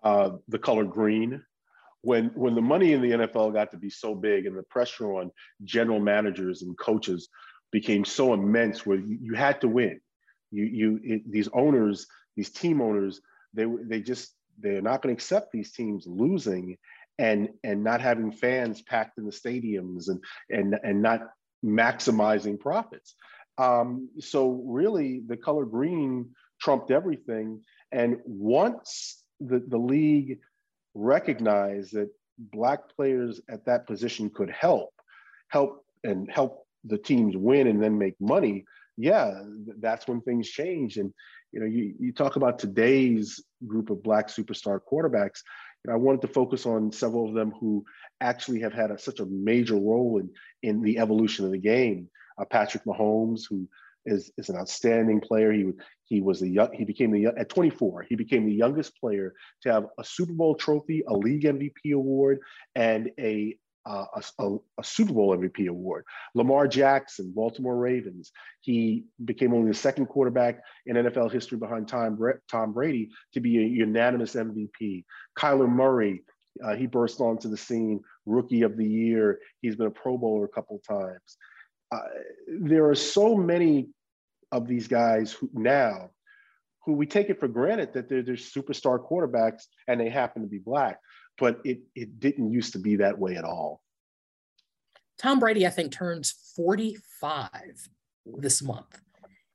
Uh, 0.02 0.30
the 0.48 0.58
color 0.58 0.84
green. 0.84 1.42
When 2.02 2.26
when 2.34 2.56
the 2.56 2.62
money 2.62 2.92
in 2.92 3.00
the 3.00 3.12
NFL 3.12 3.52
got 3.52 3.70
to 3.70 3.76
be 3.76 3.90
so 3.90 4.14
big, 4.14 4.46
and 4.46 4.58
the 4.58 4.64
pressure 4.64 5.12
on 5.12 5.30
general 5.62 6.00
managers 6.00 6.62
and 6.62 6.76
coaches 6.76 7.28
became 7.70 8.04
so 8.04 8.34
immense, 8.34 8.84
where 8.84 8.98
you, 8.98 9.18
you 9.22 9.34
had 9.34 9.60
to 9.60 9.68
win. 9.68 10.00
You 10.50 10.64
you 10.64 11.00
it, 11.04 11.30
these 11.30 11.48
owners, 11.52 12.06
these 12.36 12.50
team 12.50 12.80
owners, 12.80 13.20
they 13.54 13.66
they 13.84 14.00
just 14.00 14.34
they're 14.58 14.82
not 14.82 15.02
going 15.02 15.14
to 15.14 15.18
accept 15.18 15.52
these 15.52 15.72
teams 15.72 16.04
losing 16.06 16.76
and 17.18 17.48
and 17.62 17.84
not 17.84 18.00
having 18.00 18.32
fans 18.32 18.82
packed 18.82 19.18
in 19.18 19.24
the 19.24 19.30
stadiums 19.30 20.08
and 20.08 20.22
and 20.50 20.78
and 20.82 21.00
not 21.02 21.20
maximizing 21.64 22.58
profits. 22.58 23.14
Um, 23.58 24.08
so 24.18 24.62
really, 24.66 25.22
the 25.26 25.36
color 25.36 25.64
green 25.64 26.30
trumped 26.60 26.90
everything. 26.90 27.62
And 27.90 28.18
once 28.24 29.21
the, 29.46 29.64
the 29.66 29.78
league 29.78 30.38
recognized 30.94 31.92
that 31.94 32.10
black 32.38 32.80
players 32.96 33.40
at 33.48 33.64
that 33.66 33.86
position 33.86 34.30
could 34.30 34.50
help, 34.50 34.92
help 35.48 35.84
and 36.04 36.30
help 36.30 36.66
the 36.84 36.98
teams 36.98 37.36
win 37.36 37.66
and 37.66 37.82
then 37.82 37.98
make 37.98 38.20
money, 38.20 38.64
yeah, 38.96 39.42
that's 39.80 40.06
when 40.06 40.20
things 40.20 40.48
changed. 40.48 40.98
And 40.98 41.12
you 41.52 41.60
know, 41.60 41.66
you, 41.66 41.94
you 41.98 42.12
talk 42.12 42.36
about 42.36 42.58
today's 42.58 43.42
group 43.66 43.90
of 43.90 44.02
black 44.02 44.28
superstar 44.28 44.80
quarterbacks. 44.80 45.42
I 45.90 45.96
wanted 45.96 46.20
to 46.22 46.28
focus 46.28 46.64
on 46.66 46.92
several 46.92 47.28
of 47.28 47.34
them 47.34 47.52
who 47.58 47.84
actually 48.20 48.60
have 48.60 48.72
had 48.72 48.90
a, 48.90 48.98
such 48.98 49.20
a 49.20 49.26
major 49.26 49.74
role 49.74 50.20
in, 50.20 50.30
in 50.62 50.82
the 50.82 50.98
evolution 50.98 51.44
of 51.44 51.50
the 51.50 51.58
game. 51.58 52.08
Uh, 52.38 52.44
Patrick 52.44 52.84
Mahomes, 52.84 53.42
who 53.48 53.68
is, 54.04 54.30
is 54.36 54.48
an 54.48 54.56
outstanding 54.56 55.20
player. 55.20 55.52
He 55.52 55.72
he 56.04 56.20
was 56.20 56.40
the 56.40 56.48
young, 56.48 56.72
he 56.72 56.84
became 56.84 57.10
the 57.10 57.26
at 57.26 57.48
24. 57.48 58.06
He 58.08 58.16
became 58.16 58.46
the 58.46 58.54
youngest 58.54 58.98
player 59.00 59.34
to 59.62 59.72
have 59.72 59.86
a 59.98 60.04
Super 60.04 60.32
Bowl 60.32 60.54
trophy, 60.54 61.02
a 61.08 61.14
league 61.14 61.44
MVP 61.44 61.94
award, 61.94 62.40
and 62.74 63.10
a 63.18 63.56
uh, 63.84 64.04
a, 64.14 64.44
a, 64.44 64.56
a, 64.78 64.84
Super 64.84 65.12
Bowl 65.12 65.36
MVP 65.36 65.68
award. 65.68 66.04
Lamar 66.34 66.68
Jackson, 66.68 67.32
Baltimore 67.34 67.76
Ravens. 67.76 68.30
He 68.60 69.06
became 69.24 69.52
only 69.52 69.72
the 69.72 69.76
second 69.76 70.06
quarterback 70.06 70.60
in 70.86 70.96
NFL 70.96 71.32
history 71.32 71.58
behind 71.58 71.88
Tom, 71.88 72.16
Tom 72.48 72.72
Brady 72.72 73.10
to 73.32 73.40
be 73.40 73.58
a 73.58 73.66
unanimous 73.66 74.34
MVP. 74.34 75.04
Kyler 75.36 75.68
Murray, 75.68 76.22
uh, 76.64 76.76
he 76.76 76.86
burst 76.86 77.20
onto 77.20 77.48
the 77.48 77.56
scene, 77.56 78.00
rookie 78.24 78.62
of 78.62 78.76
the 78.76 78.86
year. 78.86 79.40
He's 79.62 79.74
been 79.74 79.88
a 79.88 79.90
Pro 79.90 80.16
Bowler 80.16 80.44
a 80.44 80.48
couple 80.48 80.80
times. 80.88 81.36
There 82.48 82.88
are 82.88 82.94
so 82.94 83.36
many 83.36 83.88
of 84.50 84.66
these 84.66 84.88
guys 84.88 85.32
who, 85.32 85.50
now 85.52 86.10
who 86.84 86.92
we 86.92 87.06
take 87.06 87.30
it 87.30 87.40
for 87.40 87.48
granted 87.48 87.92
that 87.94 88.08
they're, 88.08 88.22
they're 88.22 88.34
superstar 88.34 88.98
quarterbacks 88.98 89.62
and 89.88 90.00
they 90.00 90.08
happen 90.08 90.42
to 90.42 90.48
be 90.48 90.58
black 90.58 90.98
but 91.38 91.60
it 91.64 91.80
it 91.94 92.20
didn't 92.20 92.52
used 92.52 92.72
to 92.72 92.78
be 92.78 92.96
that 92.96 93.18
way 93.18 93.36
at 93.36 93.44
all. 93.44 93.82
Tom 95.18 95.38
Brady, 95.38 95.66
I 95.66 95.70
think, 95.70 95.92
turns 95.92 96.52
45 96.56 97.50
this 98.26 98.62
month. 98.62 99.00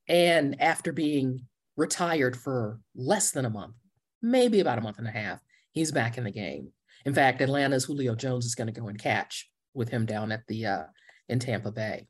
And 0.07 0.61
after 0.61 0.93
being 0.93 1.47
retired 1.75 2.37
for 2.37 2.79
less 2.95 3.31
than 3.31 3.45
a 3.45 3.49
month, 3.49 3.75
maybe 4.21 4.59
about 4.59 4.77
a 4.77 4.81
month 4.81 4.97
and 4.97 5.07
a 5.07 5.11
half, 5.11 5.39
he's 5.71 5.91
back 5.91 6.17
in 6.17 6.23
the 6.23 6.31
game. 6.31 6.71
In 7.05 7.13
fact, 7.13 7.41
Atlanta's 7.41 7.85
Julio 7.85 8.15
Jones 8.15 8.45
is 8.45 8.55
going 8.55 8.73
to 8.73 8.79
go 8.79 8.87
and 8.87 8.97
catch 8.97 9.49
with 9.73 9.89
him 9.89 10.05
down 10.05 10.31
at 10.31 10.47
the 10.47 10.65
uh, 10.65 10.83
in 11.27 11.39
Tampa 11.39 11.71
Bay. 11.71 12.07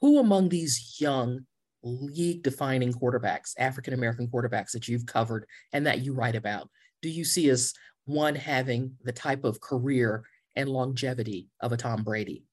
Who 0.00 0.18
among 0.18 0.48
these 0.48 0.96
young 0.98 1.46
league 1.82 2.42
defining 2.42 2.92
quarterbacks, 2.92 3.52
African 3.58 3.94
American 3.94 4.28
quarterbacks 4.28 4.72
that 4.72 4.88
you've 4.88 5.06
covered 5.06 5.46
and 5.72 5.86
that 5.86 6.00
you 6.00 6.14
write 6.14 6.36
about, 6.36 6.68
do 7.02 7.08
you 7.08 7.24
see 7.24 7.48
as 7.50 7.74
one 8.04 8.34
having 8.34 8.96
the 9.02 9.12
type 9.12 9.44
of 9.44 9.60
career 9.60 10.24
and 10.56 10.68
longevity 10.68 11.48
of 11.60 11.72
a 11.72 11.76
Tom 11.76 12.02
Brady? 12.02 12.44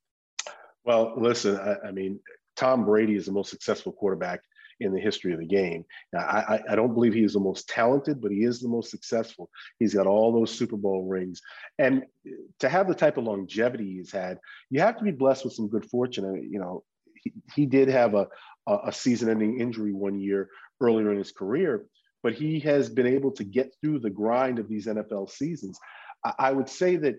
Well, 0.84 1.14
listen, 1.18 1.58
I, 1.58 1.88
I 1.88 1.92
mean, 1.92 2.20
Tom 2.56 2.86
Brady 2.86 3.16
is 3.16 3.26
the 3.26 3.32
most 3.32 3.50
successful 3.50 3.92
quarterback 3.92 4.42
in 4.80 4.94
the 4.94 5.00
history 5.00 5.34
of 5.34 5.40
the 5.40 5.46
game. 5.46 5.84
Now, 6.14 6.20
I, 6.20 6.62
I, 6.70 6.76
don't 6.76 6.94
believe 6.94 7.14
he 7.14 7.24
is 7.24 7.34
the 7.34 7.40
most 7.40 7.68
talented, 7.68 8.22
but 8.22 8.32
he 8.32 8.44
is 8.44 8.60
the 8.60 8.68
most 8.68 8.92
successful. 8.92 9.50
He's 9.80 9.96
got 9.96 10.06
all 10.06 10.32
those 10.32 10.52
Super 10.52 10.78
Bowl 10.78 11.08
rings. 11.08 11.42
And 11.80 12.04
to 12.60 12.70
have 12.70 12.88
the 12.88 12.94
type 12.94 13.18
of 13.18 13.24
longevity 13.24 13.96
he's 13.96 14.12
had, 14.12 14.38
you 14.70 14.80
have 14.82 14.98
to 14.98 15.04
be 15.04 15.12
blessed 15.12 15.46
with 15.46 15.54
some 15.54 15.68
good 15.68 15.90
fortune. 15.90 16.48
You 16.52 16.60
know, 16.60 16.84
he, 17.24 17.34
he 17.56 17.66
did 17.66 17.90
have 17.90 18.14
a, 18.14 18.28
a 18.68 18.92
season 18.92 19.30
ending 19.30 19.60
injury 19.60 19.94
one 19.94 20.20
year 20.20 20.50
earlier 20.82 21.12
in 21.12 21.18
his 21.18 21.32
career, 21.32 21.86
but 22.24 22.34
he 22.34 22.60
has 22.60 22.90
been 22.90 23.08
able 23.08 23.32
to 23.32 23.44
get 23.44 23.74
through 23.82 24.00
the 24.00 24.10
grind 24.10 24.60
of 24.60 24.68
these 24.68 24.88
NFL 24.88 25.30
seasons. 25.30 25.80
I, 26.38 26.52
would 26.52 26.68
say 26.68 26.96
that 26.98 27.16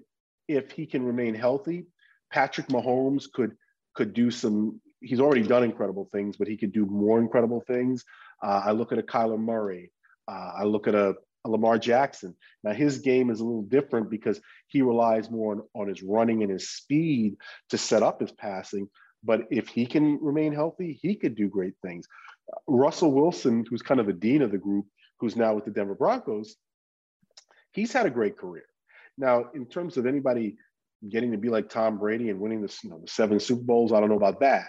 if 0.48 0.70
he 0.70 0.86
can 0.86 1.02
remain 1.02 1.34
healthy, 1.34 1.86
Patrick 2.32 2.68
Mahomes 2.68 3.24
could 3.32 3.56
could 3.94 4.12
do 4.12 4.30
some. 4.30 4.80
He's 5.00 5.20
already 5.20 5.42
done 5.42 5.62
incredible 5.62 6.08
things, 6.12 6.36
but 6.36 6.48
he 6.48 6.56
could 6.56 6.72
do 6.72 6.84
more 6.84 7.20
incredible 7.20 7.62
things. 7.66 8.04
Uh, 8.42 8.62
I 8.64 8.72
look 8.72 8.92
at 8.92 8.98
a 8.98 9.02
Kyler 9.02 9.38
Murray. 9.38 9.92
Uh, 10.26 10.52
I 10.58 10.64
look 10.64 10.88
at 10.88 10.94
a, 10.94 11.14
a, 11.44 11.48
Lamar 11.48 11.78
Jackson. 11.78 12.34
Now 12.64 12.72
his 12.72 12.98
game 12.98 13.30
is 13.30 13.40
a 13.40 13.44
little 13.44 13.62
different 13.62 14.10
because 14.10 14.40
he 14.66 14.82
relies 14.82 15.30
more 15.30 15.52
on, 15.52 15.62
on 15.74 15.88
his 15.88 16.02
running 16.02 16.42
and 16.42 16.50
his 16.50 16.70
speed 16.70 17.36
to 17.70 17.78
set 17.78 18.02
up 18.02 18.20
his 18.20 18.32
passing. 18.32 18.88
But 19.24 19.42
if 19.50 19.68
he 19.68 19.86
can 19.86 20.18
remain 20.22 20.52
healthy, 20.52 20.98
he 21.02 21.14
could 21.14 21.34
do 21.34 21.48
great 21.48 21.74
things. 21.82 22.06
Russell 22.66 23.12
Wilson, 23.12 23.64
who's 23.68 23.82
kind 23.82 24.00
of 24.00 24.06
the 24.06 24.12
dean 24.12 24.42
of 24.42 24.52
the 24.52 24.58
group, 24.58 24.86
who's 25.18 25.36
now 25.36 25.54
with 25.54 25.64
the 25.64 25.70
Denver 25.70 25.94
Broncos, 25.94 26.56
he's 27.72 27.92
had 27.92 28.06
a 28.06 28.10
great 28.10 28.38
career. 28.38 28.64
Now, 29.16 29.46
in 29.54 29.66
terms 29.66 29.96
of 29.96 30.06
anybody 30.06 30.56
getting 31.08 31.32
to 31.32 31.38
be 31.38 31.48
like 31.48 31.68
Tom 31.68 31.98
Brady 31.98 32.30
and 32.30 32.40
winning 32.40 32.62
this, 32.62 32.82
you 32.82 32.90
know, 32.90 33.00
the 33.00 33.08
seven 33.08 33.40
Super 33.40 33.62
Bowls, 33.62 33.92
I 33.92 34.00
don't 34.00 34.08
know 34.08 34.16
about 34.16 34.40
that. 34.40 34.68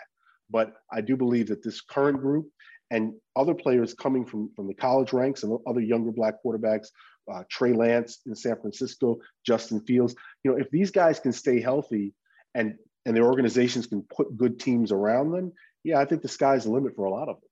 But 0.50 0.74
I 0.92 1.02
do 1.02 1.16
believe 1.16 1.48
that 1.48 1.64
this 1.64 1.82
current 1.82 2.20
group 2.20 2.48
and 2.92 3.14
other 3.36 3.54
players 3.54 3.94
coming 3.94 4.26
from, 4.26 4.52
from 4.56 4.68
the 4.68 4.74
college 4.74 5.14
ranks 5.14 5.44
and 5.44 5.60
other 5.68 5.80
younger 5.80 6.12
black 6.12 6.36
quarterbacks, 6.44 6.88
uh, 7.32 7.44
Trey 7.50 7.74
Lance 7.74 8.22
in 8.26 8.36
San 8.36 8.60
Francisco, 8.60 9.20
Justin 9.46 9.82
Fields, 9.82 10.16
you 10.44 10.52
know, 10.52 10.58
if 10.58 10.70
these 10.72 10.90
guys 10.90 11.20
can 11.20 11.32
stay 11.32 11.62
healthy 11.62 12.14
and 12.56 12.76
and 13.06 13.16
their 13.16 13.26
organizations 13.26 13.88
can 13.88 14.04
put 14.04 14.38
good 14.38 14.60
teams 14.60 14.92
around 14.92 15.32
them, 15.32 15.54
yeah, 15.84 16.00
I 16.00 16.06
think 16.06 16.22
the 16.22 16.28
sky's 16.28 16.66
the 16.66 16.72
limit 16.72 16.96
for 16.96 17.06
a 17.06 17.12
lot 17.12 17.30
of 17.30 17.40
them. 17.40 17.50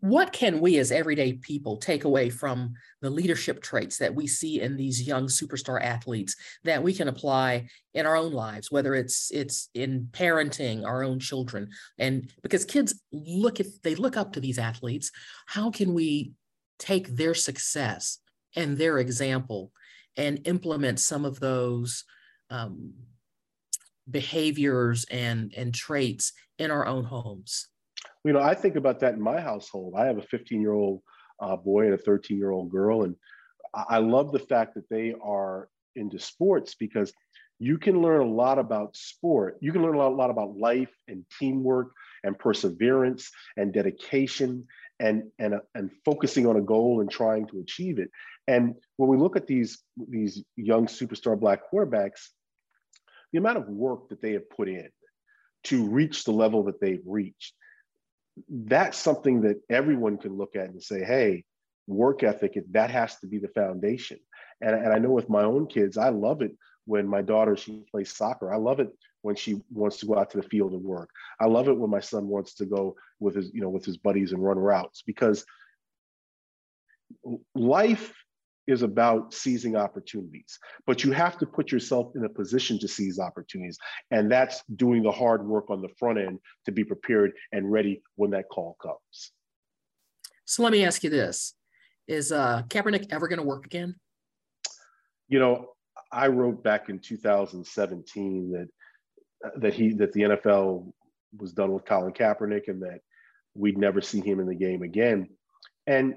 What 0.00 0.32
can 0.32 0.60
we 0.60 0.78
as 0.78 0.92
everyday 0.92 1.32
people 1.32 1.76
take 1.76 2.04
away 2.04 2.30
from 2.30 2.74
the 3.02 3.10
leadership 3.10 3.60
traits 3.60 3.98
that 3.98 4.14
we 4.14 4.28
see 4.28 4.60
in 4.60 4.76
these 4.76 5.02
young 5.02 5.26
superstar 5.26 5.82
athletes 5.82 6.36
that 6.62 6.80
we 6.80 6.94
can 6.94 7.08
apply 7.08 7.68
in 7.94 8.06
our 8.06 8.14
own 8.14 8.32
lives 8.32 8.70
whether 8.70 8.94
it's 8.94 9.32
it's 9.32 9.68
in 9.74 10.08
parenting 10.12 10.86
our 10.86 11.02
own 11.02 11.18
children? 11.18 11.70
And 11.98 12.30
because 12.42 12.64
kids 12.64 13.02
look 13.10 13.58
at 13.58 13.66
they 13.82 13.96
look 13.96 14.16
up 14.16 14.34
to 14.34 14.40
these 14.40 14.58
athletes 14.58 15.10
how 15.46 15.72
can 15.72 15.92
we 15.94 16.32
take 16.78 17.08
their 17.08 17.34
success 17.34 18.18
and 18.54 18.78
their 18.78 18.98
example 18.98 19.72
and 20.16 20.40
implement 20.46 21.00
some 21.00 21.24
of 21.24 21.40
those 21.40 22.04
um, 22.50 22.92
behaviors 24.10 25.04
and 25.10 25.52
and 25.56 25.74
traits 25.74 26.32
in 26.58 26.70
our 26.70 26.86
own 26.86 27.04
homes 27.04 27.68
you 28.24 28.32
know, 28.32 28.40
I 28.40 28.54
think 28.54 28.76
about 28.76 29.00
that 29.00 29.14
in 29.14 29.20
my 29.20 29.40
household. 29.40 29.94
I 29.96 30.06
have 30.06 30.18
a 30.18 30.22
15 30.22 30.60
year 30.60 30.72
old 30.72 31.02
uh, 31.40 31.56
boy 31.56 31.86
and 31.86 31.94
a 31.94 31.98
13 31.98 32.36
year 32.36 32.50
old 32.50 32.70
girl. 32.70 33.04
And 33.04 33.14
I 33.74 33.98
love 33.98 34.32
the 34.32 34.38
fact 34.38 34.74
that 34.74 34.88
they 34.88 35.14
are 35.22 35.68
into 35.94 36.18
sports 36.18 36.74
because 36.74 37.12
you 37.58 37.78
can 37.78 38.00
learn 38.00 38.20
a 38.20 38.30
lot 38.30 38.58
about 38.58 38.96
sport. 38.96 39.56
You 39.60 39.72
can 39.72 39.82
learn 39.82 39.94
a 39.94 39.98
lot, 39.98 40.12
a 40.12 40.14
lot 40.14 40.30
about 40.30 40.56
life 40.56 40.94
and 41.08 41.24
teamwork 41.38 41.92
and 42.24 42.38
perseverance 42.38 43.30
and 43.56 43.72
dedication 43.72 44.66
and, 45.00 45.24
and, 45.38 45.54
and 45.74 45.90
focusing 46.04 46.46
on 46.46 46.56
a 46.56 46.60
goal 46.60 47.00
and 47.00 47.10
trying 47.10 47.46
to 47.48 47.60
achieve 47.60 47.98
it. 47.98 48.10
And 48.46 48.74
when 48.96 49.08
we 49.08 49.16
look 49.16 49.36
at 49.36 49.46
these, 49.46 49.78
these 50.08 50.42
young 50.56 50.86
superstar 50.86 51.38
Black 51.38 51.60
quarterbacks, 51.72 52.28
the 53.32 53.38
amount 53.38 53.58
of 53.58 53.68
work 53.68 54.08
that 54.08 54.22
they 54.22 54.32
have 54.32 54.48
put 54.50 54.68
in 54.68 54.88
to 55.64 55.88
reach 55.88 56.24
the 56.24 56.32
level 56.32 56.64
that 56.64 56.80
they've 56.80 57.02
reached 57.04 57.54
that's 58.48 58.98
something 58.98 59.42
that 59.42 59.60
everyone 59.70 60.18
can 60.18 60.36
look 60.36 60.56
at 60.56 60.70
and 60.70 60.82
say, 60.82 61.02
hey, 61.02 61.44
work 61.86 62.22
ethic, 62.22 62.58
that 62.70 62.90
has 62.90 63.18
to 63.20 63.26
be 63.26 63.38
the 63.38 63.48
foundation. 63.48 64.18
And, 64.60 64.74
and 64.74 64.92
I 64.92 64.98
know 64.98 65.10
with 65.10 65.30
my 65.30 65.44
own 65.44 65.66
kids, 65.66 65.96
I 65.96 66.10
love 66.10 66.42
it 66.42 66.52
when 66.84 67.06
my 67.06 67.22
daughter, 67.22 67.56
she 67.56 67.84
plays 67.90 68.14
soccer. 68.14 68.52
I 68.52 68.56
love 68.56 68.80
it 68.80 68.90
when 69.22 69.36
she 69.36 69.60
wants 69.70 69.98
to 69.98 70.06
go 70.06 70.16
out 70.16 70.30
to 70.30 70.38
the 70.38 70.48
field 70.48 70.72
and 70.72 70.82
work. 70.82 71.10
I 71.40 71.46
love 71.46 71.68
it 71.68 71.76
when 71.76 71.90
my 71.90 72.00
son 72.00 72.28
wants 72.28 72.54
to 72.54 72.66
go 72.66 72.96
with 73.20 73.34
his, 73.34 73.50
you 73.52 73.60
know, 73.60 73.70
with 73.70 73.84
his 73.84 73.96
buddies 73.96 74.32
and 74.32 74.42
run 74.42 74.58
routes 74.58 75.02
because 75.06 75.44
life 77.54 78.12
is 78.68 78.82
about 78.82 79.32
seizing 79.32 79.74
opportunities, 79.74 80.58
but 80.86 81.02
you 81.02 81.10
have 81.10 81.38
to 81.38 81.46
put 81.46 81.72
yourself 81.72 82.12
in 82.14 82.24
a 82.24 82.28
position 82.28 82.78
to 82.78 82.86
seize 82.86 83.18
opportunities. 83.18 83.78
And 84.10 84.30
that's 84.30 84.62
doing 84.76 85.02
the 85.02 85.10
hard 85.10 85.44
work 85.44 85.70
on 85.70 85.80
the 85.80 85.88
front 85.98 86.18
end 86.18 86.38
to 86.66 86.72
be 86.72 86.84
prepared 86.84 87.32
and 87.50 87.72
ready 87.72 88.02
when 88.16 88.30
that 88.32 88.48
call 88.50 88.76
comes. 88.80 89.32
So 90.44 90.62
let 90.62 90.70
me 90.70 90.84
ask 90.84 91.02
you 91.02 91.10
this 91.10 91.54
Is 92.06 92.30
uh, 92.30 92.62
Kaepernick 92.68 93.06
ever 93.10 93.26
going 93.26 93.40
to 93.40 93.44
work 93.44 93.64
again? 93.64 93.96
You 95.28 95.38
know, 95.38 95.70
I 96.12 96.28
wrote 96.28 96.62
back 96.62 96.90
in 96.90 96.98
2017 96.98 98.52
that 98.52 98.68
that 99.60 99.72
he 99.72 99.94
that 99.94 100.12
the 100.12 100.22
NFL 100.22 100.92
was 101.38 101.52
done 101.52 101.72
with 101.72 101.84
Colin 101.84 102.12
Kaepernick 102.12 102.68
and 102.68 102.82
that 102.82 103.00
we'd 103.54 103.78
never 103.78 104.00
see 104.00 104.20
him 104.20 104.40
in 104.40 104.46
the 104.46 104.54
game 104.54 104.82
again. 104.82 105.28
And 105.86 106.16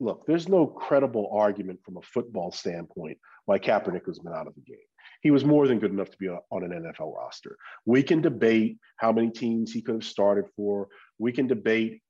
look, 0.00 0.26
there's 0.26 0.48
no 0.48 0.66
credible 0.66 1.30
argument 1.32 1.80
from 1.84 1.96
a 1.96 2.02
football 2.02 2.52
standpoint 2.52 3.18
why 3.46 3.58
Kaepernick 3.58 4.06
has 4.06 4.18
been 4.18 4.32
out 4.32 4.46
of 4.46 4.54
the 4.54 4.60
game. 4.62 4.76
He 5.20 5.30
was 5.30 5.44
more 5.44 5.66
than 5.66 5.78
good 5.78 5.90
enough 5.90 6.10
to 6.10 6.18
be 6.18 6.28
on 6.28 6.62
an 6.64 6.70
NFL 6.70 7.14
roster. 7.14 7.56
We 7.86 8.02
can 8.02 8.20
debate 8.20 8.78
how 8.96 9.12
many 9.12 9.30
teams 9.30 9.72
he 9.72 9.82
could 9.82 9.96
have 9.96 10.04
started 10.04 10.46
for. 10.56 10.88
We 11.18 11.32
can 11.32 11.46
debate 11.46 12.02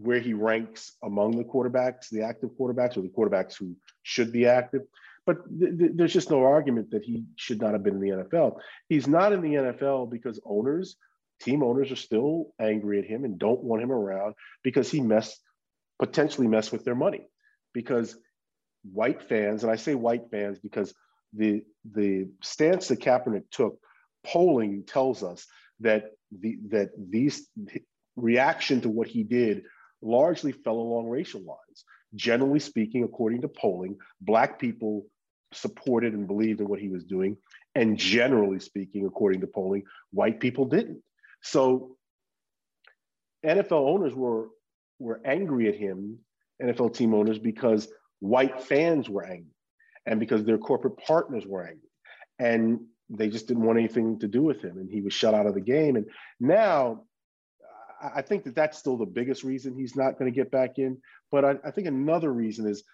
where 0.00 0.20
he 0.20 0.34
ranks 0.34 0.92
among 1.02 1.36
the 1.36 1.44
quarterbacks, 1.44 2.08
the 2.10 2.22
active 2.22 2.50
quarterbacks, 2.58 2.96
or 2.96 3.02
the 3.02 3.08
quarterbacks 3.08 3.56
who 3.58 3.76
should 4.02 4.32
be 4.32 4.46
active. 4.46 4.82
But 5.26 5.38
th- 5.58 5.78
th- 5.78 5.92
there's 5.94 6.12
just 6.12 6.30
no 6.30 6.44
argument 6.44 6.90
that 6.90 7.02
he 7.02 7.24
should 7.36 7.60
not 7.60 7.72
have 7.72 7.82
been 7.82 7.94
in 7.94 8.00
the 8.00 8.24
NFL. 8.24 8.58
He's 8.88 9.06
not 9.06 9.32
in 9.32 9.40
the 9.40 9.54
NFL 9.54 10.10
because 10.10 10.40
owners, 10.44 10.96
team 11.40 11.62
owners, 11.62 11.90
are 11.90 11.96
still 11.96 12.52
angry 12.60 12.98
at 12.98 13.06
him 13.06 13.24
and 13.24 13.38
don't 13.38 13.62
want 13.62 13.82
him 13.82 13.92
around 13.92 14.34
because 14.62 14.90
he 14.90 15.00
messed 15.00 15.40
potentially 15.98 16.46
mess 16.46 16.72
with 16.72 16.84
their 16.84 16.94
money 16.94 17.26
because 17.72 18.16
white 18.90 19.22
fans, 19.22 19.62
and 19.62 19.72
I 19.72 19.76
say 19.76 19.94
white 19.94 20.30
fans 20.30 20.58
because 20.58 20.94
the 21.32 21.62
the 21.90 22.28
stance 22.42 22.88
that 22.88 23.00
Kaepernick 23.00 23.50
took, 23.50 23.78
polling 24.24 24.84
tells 24.86 25.22
us 25.22 25.46
that 25.80 26.12
the 26.30 26.58
that 26.70 26.90
these 26.96 27.48
reaction 28.16 28.80
to 28.82 28.88
what 28.88 29.08
he 29.08 29.24
did 29.24 29.64
largely 30.02 30.52
fell 30.52 30.76
along 30.76 31.08
racial 31.08 31.40
lines. 31.40 31.84
Generally 32.14 32.60
speaking, 32.60 33.02
according 33.02 33.40
to 33.42 33.48
polling, 33.48 33.96
black 34.20 34.58
people 34.58 35.06
supported 35.52 36.12
and 36.12 36.26
believed 36.26 36.60
in 36.60 36.68
what 36.68 36.80
he 36.80 36.88
was 36.88 37.04
doing, 37.04 37.36
and 37.74 37.98
generally 37.98 38.60
speaking, 38.60 39.06
according 39.06 39.40
to 39.40 39.46
polling, 39.46 39.82
white 40.12 40.38
people 40.38 40.66
didn't. 40.66 41.02
So 41.42 41.96
NFL 43.44 43.72
owners 43.72 44.14
were 44.14 44.48
were 44.98 45.20
angry 45.24 45.68
at 45.68 45.76
him, 45.76 46.18
NFL 46.62 46.94
team 46.94 47.14
owners, 47.14 47.38
because 47.38 47.88
white 48.20 48.62
fans 48.62 49.08
were 49.08 49.24
angry 49.24 49.54
and 50.06 50.20
because 50.20 50.44
their 50.44 50.58
corporate 50.58 50.96
partners 50.98 51.44
were 51.46 51.62
angry. 51.62 51.90
And 52.38 52.80
they 53.10 53.28
just 53.28 53.46
didn't 53.46 53.64
want 53.64 53.78
anything 53.78 54.18
to 54.20 54.28
do 54.28 54.42
with 54.42 54.62
him. 54.62 54.78
And 54.78 54.90
he 54.90 55.00
was 55.00 55.12
shut 55.12 55.34
out 55.34 55.46
of 55.46 55.54
the 55.54 55.60
game. 55.60 55.96
And 55.96 56.06
now 56.40 57.04
I 58.02 58.22
think 58.22 58.44
that 58.44 58.54
that's 58.54 58.78
still 58.78 58.96
the 58.96 59.06
biggest 59.06 59.44
reason 59.44 59.74
he's 59.74 59.96
not 59.96 60.18
going 60.18 60.30
to 60.30 60.34
get 60.34 60.50
back 60.50 60.78
in. 60.78 60.98
But 61.30 61.44
I, 61.44 61.54
I 61.64 61.70
think 61.70 61.86
another 61.86 62.32
reason 62.32 62.66
is 62.66 62.84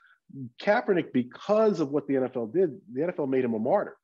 Kaepernick, 0.63 1.13
because 1.13 1.81
of 1.81 1.91
what 1.91 2.07
the 2.07 2.15
NFL 2.15 2.53
did, 2.53 2.79
the 2.93 3.03
NFL 3.03 3.29
made 3.29 3.45
him 3.45 3.55
a 3.55 3.59
martyr 3.59 3.97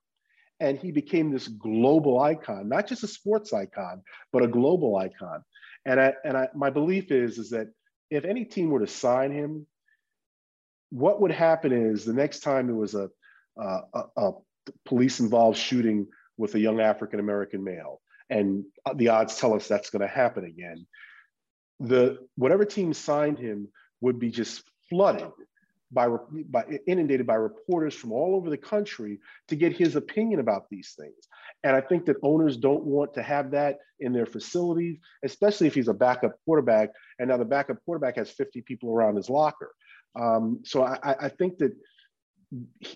and 0.58 0.78
he 0.78 0.90
became 0.90 1.30
this 1.30 1.48
global 1.48 2.20
icon, 2.20 2.68
not 2.68 2.86
just 2.86 3.04
a 3.04 3.08
sports 3.08 3.52
icon, 3.52 4.02
but 4.32 4.42
a 4.42 4.48
global 4.48 4.96
icon. 4.96 5.44
And 5.84 6.00
I, 6.00 6.14
and 6.24 6.36
I, 6.36 6.48
my 6.54 6.70
belief 6.70 7.12
is 7.12 7.38
is 7.38 7.50
that 7.50 7.68
if 8.10 8.24
any 8.24 8.44
team 8.44 8.70
were 8.70 8.80
to 8.80 8.86
sign 8.86 9.30
him, 9.32 9.66
what 10.90 11.20
would 11.20 11.32
happen 11.32 11.72
is 11.72 12.04
the 12.04 12.12
next 12.12 12.40
time 12.40 12.66
there 12.66 12.76
was 12.76 12.94
a, 12.94 13.10
a, 13.56 14.02
a 14.16 14.32
police 14.84 15.20
involved 15.20 15.58
shooting 15.58 16.06
with 16.36 16.54
a 16.54 16.60
young 16.60 16.80
African 16.80 17.20
American 17.20 17.64
male, 17.64 18.00
and 18.30 18.64
the 18.94 19.08
odds 19.08 19.36
tell 19.36 19.54
us 19.54 19.66
that's 19.66 19.90
going 19.90 20.02
to 20.02 20.08
happen 20.08 20.44
again. 20.44 20.86
The 21.80 22.18
whatever 22.36 22.64
team 22.64 22.94
signed 22.94 23.38
him 23.38 23.68
would 24.00 24.18
be 24.18 24.30
just 24.30 24.62
flooded 24.88 25.30
by, 25.90 26.08
by 26.48 26.64
inundated 26.86 27.26
by 27.26 27.34
reporters 27.34 27.94
from 27.94 28.12
all 28.12 28.34
over 28.36 28.50
the 28.50 28.56
country 28.56 29.20
to 29.48 29.56
get 29.56 29.76
his 29.76 29.96
opinion 29.96 30.40
about 30.40 30.68
these 30.70 30.94
things. 30.98 31.28
And 31.66 31.74
I 31.74 31.80
think 31.80 32.06
that 32.06 32.16
owners 32.22 32.56
don't 32.56 32.84
want 32.84 33.12
to 33.14 33.22
have 33.24 33.50
that 33.50 33.78
in 33.98 34.12
their 34.12 34.24
facilities, 34.24 34.98
especially 35.24 35.66
if 35.66 35.74
he's 35.74 35.88
a 35.88 35.94
backup 35.94 36.36
quarterback. 36.44 36.90
And 37.18 37.28
now 37.28 37.38
the 37.38 37.44
backup 37.44 37.84
quarterback 37.84 38.14
has 38.18 38.30
50 38.30 38.60
people 38.60 38.92
around 38.92 39.16
his 39.16 39.28
locker. 39.28 39.74
Um, 40.14 40.60
so 40.64 40.84
I, 40.84 41.16
I 41.22 41.28
think 41.28 41.58
that 41.58 41.72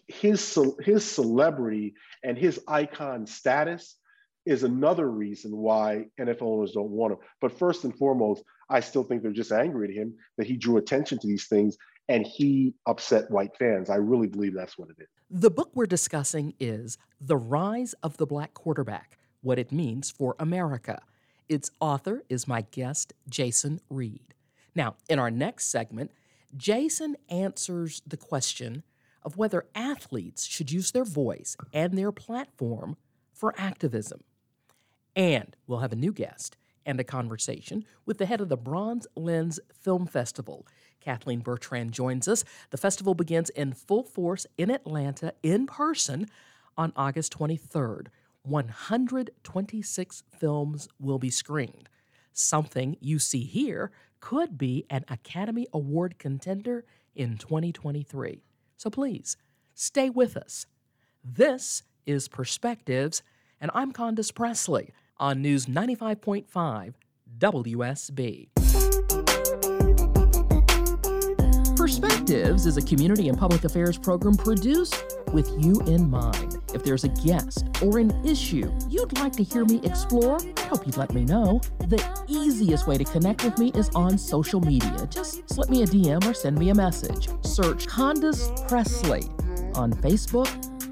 his 0.07 0.57
his 0.81 1.05
celebrity 1.05 1.95
and 2.23 2.39
his 2.39 2.61
icon 2.69 3.27
status 3.27 3.97
is 4.47 4.63
another 4.63 5.11
reason 5.11 5.57
why 5.57 6.07
NFL 6.21 6.43
owners 6.43 6.71
don't 6.71 6.91
want 6.91 7.15
him. 7.15 7.19
But 7.41 7.59
first 7.59 7.83
and 7.83 7.99
foremost, 7.99 8.45
I 8.71 8.79
still 8.79 9.03
think 9.03 9.23
they're 9.23 9.33
just 9.33 9.51
angry 9.51 9.89
at 9.89 9.95
him 9.95 10.15
that 10.39 10.47
he 10.47 10.57
drew 10.57 10.77
attention 10.77 11.19
to 11.19 11.27
these 11.27 11.49
things 11.49 11.77
and 12.11 12.27
he 12.27 12.75
upset 12.87 13.31
white 13.31 13.57
fans. 13.57 13.89
I 13.89 13.95
really 13.95 14.27
believe 14.27 14.53
that's 14.53 14.77
what 14.77 14.91
it 14.91 14.97
is. 14.99 15.07
The 15.31 15.51
book 15.51 15.71
we're 15.75 15.87
discussing 15.87 16.55
is 16.59 16.99
The 17.21 17.37
Rise 17.37 17.95
of 18.03 18.17
the 18.17 18.27
Black 18.27 18.53
Quarterback 18.53 19.17
What 19.43 19.61
It 19.61 19.71
Means 19.71 20.11
for 20.11 20.35
America. 20.41 21.01
Its 21.49 21.71
author 21.79 22.25
is 22.29 22.49
my 22.49 22.63
guest, 22.73 23.13
Jason 23.29 23.81
Reid. 23.89 24.35
Now, 24.75 24.97
in 25.09 25.21
our 25.21 25.31
next 25.31 25.67
segment, 25.67 26.11
Jason 26.57 27.17
answers 27.29 28.03
the 28.05 28.17
question 28.17 28.83
of 29.23 29.37
whether 29.37 29.67
athletes 29.77 30.47
should 30.47 30.73
use 30.73 30.91
their 30.91 31.05
voice 31.05 31.57
and 31.73 31.97
their 31.97 32.11
platform 32.11 32.97
for 33.33 33.55
activism. 33.57 34.25
And 35.15 35.55
we'll 35.69 35.79
have 35.79 35.93
a 35.93 35.97
new 35.97 36.13
guest 36.13 36.57
and 36.85 36.99
a 36.99 37.05
conversation 37.05 37.85
with 38.05 38.19
the 38.19 38.27
head 38.27 38.41
of 38.41 38.49
the 38.49 38.57
Bronze 38.57 39.07
Lens 39.15 39.61
Film 39.73 40.07
Festival. 40.07 40.67
Kathleen 41.01 41.41
Bertrand 41.41 41.93
joins 41.93 42.29
us. 42.29 42.45
The 42.71 42.77
festival 42.77 43.15
begins 43.15 43.51
in 43.51 43.73
full 43.73 44.03
force 44.03 44.47
in 44.57 44.71
Atlanta 44.71 45.35
in 45.43 45.67
person 45.67 46.29
on 46.77 46.93
August 46.97 47.37
23rd. 47.37 48.09
126 48.43 50.23
films 50.39 50.89
will 50.99 51.19
be 51.19 51.31
screened. 51.31 51.89
Something 52.33 52.97
you 53.01 53.19
see 53.19 53.45
here 53.45 53.91
could 54.21 54.57
be 54.57 54.87
an 54.89 55.05
Academy 55.09 55.67
Award 55.73 56.19
contender 56.19 56.85
in 57.15 57.37
2023. 57.37 58.43
So 58.77 58.91
please 58.91 59.37
stay 59.75 60.09
with 60.11 60.37
us. 60.37 60.67
This 61.23 61.83
is 62.07 62.29
Perspectives, 62.29 63.23
and 63.61 63.71
I'm 63.75 63.93
Condace 63.93 64.35
Pressley 64.35 64.93
on 65.19 65.43
News 65.43 65.67
95.5 65.67 66.95
WSB. 67.39 68.49
Perspectives 71.91 72.67
is 72.67 72.77
a 72.77 72.83
community 72.83 73.29
and 73.31 73.37
public 73.37 73.65
affairs 73.65 73.99
program 73.99 74.37
produced 74.37 75.17
with 75.33 75.51
you 75.59 75.81
in 75.89 76.09
mind. 76.09 76.59
If 76.73 76.85
there's 76.85 77.03
a 77.03 77.09
guest 77.09 77.67
or 77.83 77.99
an 77.99 78.13
issue 78.25 78.73
you'd 78.89 79.19
like 79.19 79.33
to 79.33 79.43
hear 79.43 79.65
me 79.65 79.81
explore, 79.83 80.39
I 80.59 80.61
hope 80.67 80.87
you'd 80.87 80.97
let 80.97 81.13
me 81.13 81.25
know. 81.25 81.61
The 81.81 82.01
easiest 82.29 82.87
way 82.87 82.97
to 82.97 83.03
connect 83.03 83.43
with 83.43 83.59
me 83.59 83.73
is 83.75 83.89
on 83.97 84.17
social 84.19 84.61
media. 84.61 85.05
Just 85.11 85.51
slip 85.51 85.69
me 85.69 85.83
a 85.83 85.87
DM 85.87 86.25
or 86.31 86.33
send 86.33 86.57
me 86.57 86.71
a 86.71 86.75
message. 86.77 87.29
Search 87.45 87.89
Condace 87.89 88.49
Pressley 88.69 89.25
on 89.75 89.93
Facebook, 89.93 90.49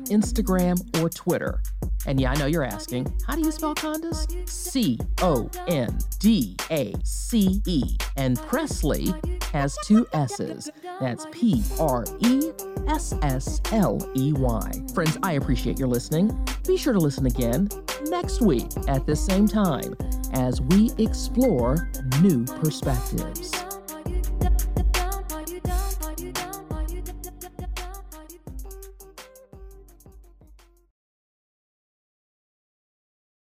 Instagram, 0.08 0.78
or 1.00 1.08
Twitter. 1.08 1.60
And 2.06 2.20
yeah, 2.20 2.32
I 2.32 2.34
know 2.36 2.46
you're 2.46 2.64
asking, 2.64 3.12
how 3.26 3.34
do 3.34 3.42
you 3.42 3.52
spell 3.52 3.74
Condace? 3.74 4.48
C 4.48 4.98
O 5.20 5.50
N 5.66 5.98
D 6.18 6.56
A 6.70 6.94
C 7.04 7.60
E. 7.66 7.82
And 8.16 8.38
Pressley 8.38 9.12
has 9.52 9.76
two 9.84 10.06
S's. 10.12 10.70
That's 11.00 11.26
P 11.32 11.62
R 11.78 12.04
E 12.20 12.50
S 12.86 13.14
S 13.22 13.60
L 13.72 13.98
E 14.14 14.32
Y. 14.32 14.70
Friends, 14.94 15.18
I 15.22 15.32
appreciate 15.32 15.78
your 15.78 15.88
listening. 15.88 16.46
Be 16.66 16.76
sure 16.76 16.92
to 16.92 16.98
listen 16.98 17.26
again 17.26 17.68
next 18.06 18.40
week 18.40 18.68
at 18.86 19.06
the 19.06 19.16
same 19.16 19.46
time 19.48 19.94
as 20.32 20.60
we 20.60 20.90
explore 20.98 21.90
new 22.20 22.44
perspectives. 22.44 23.57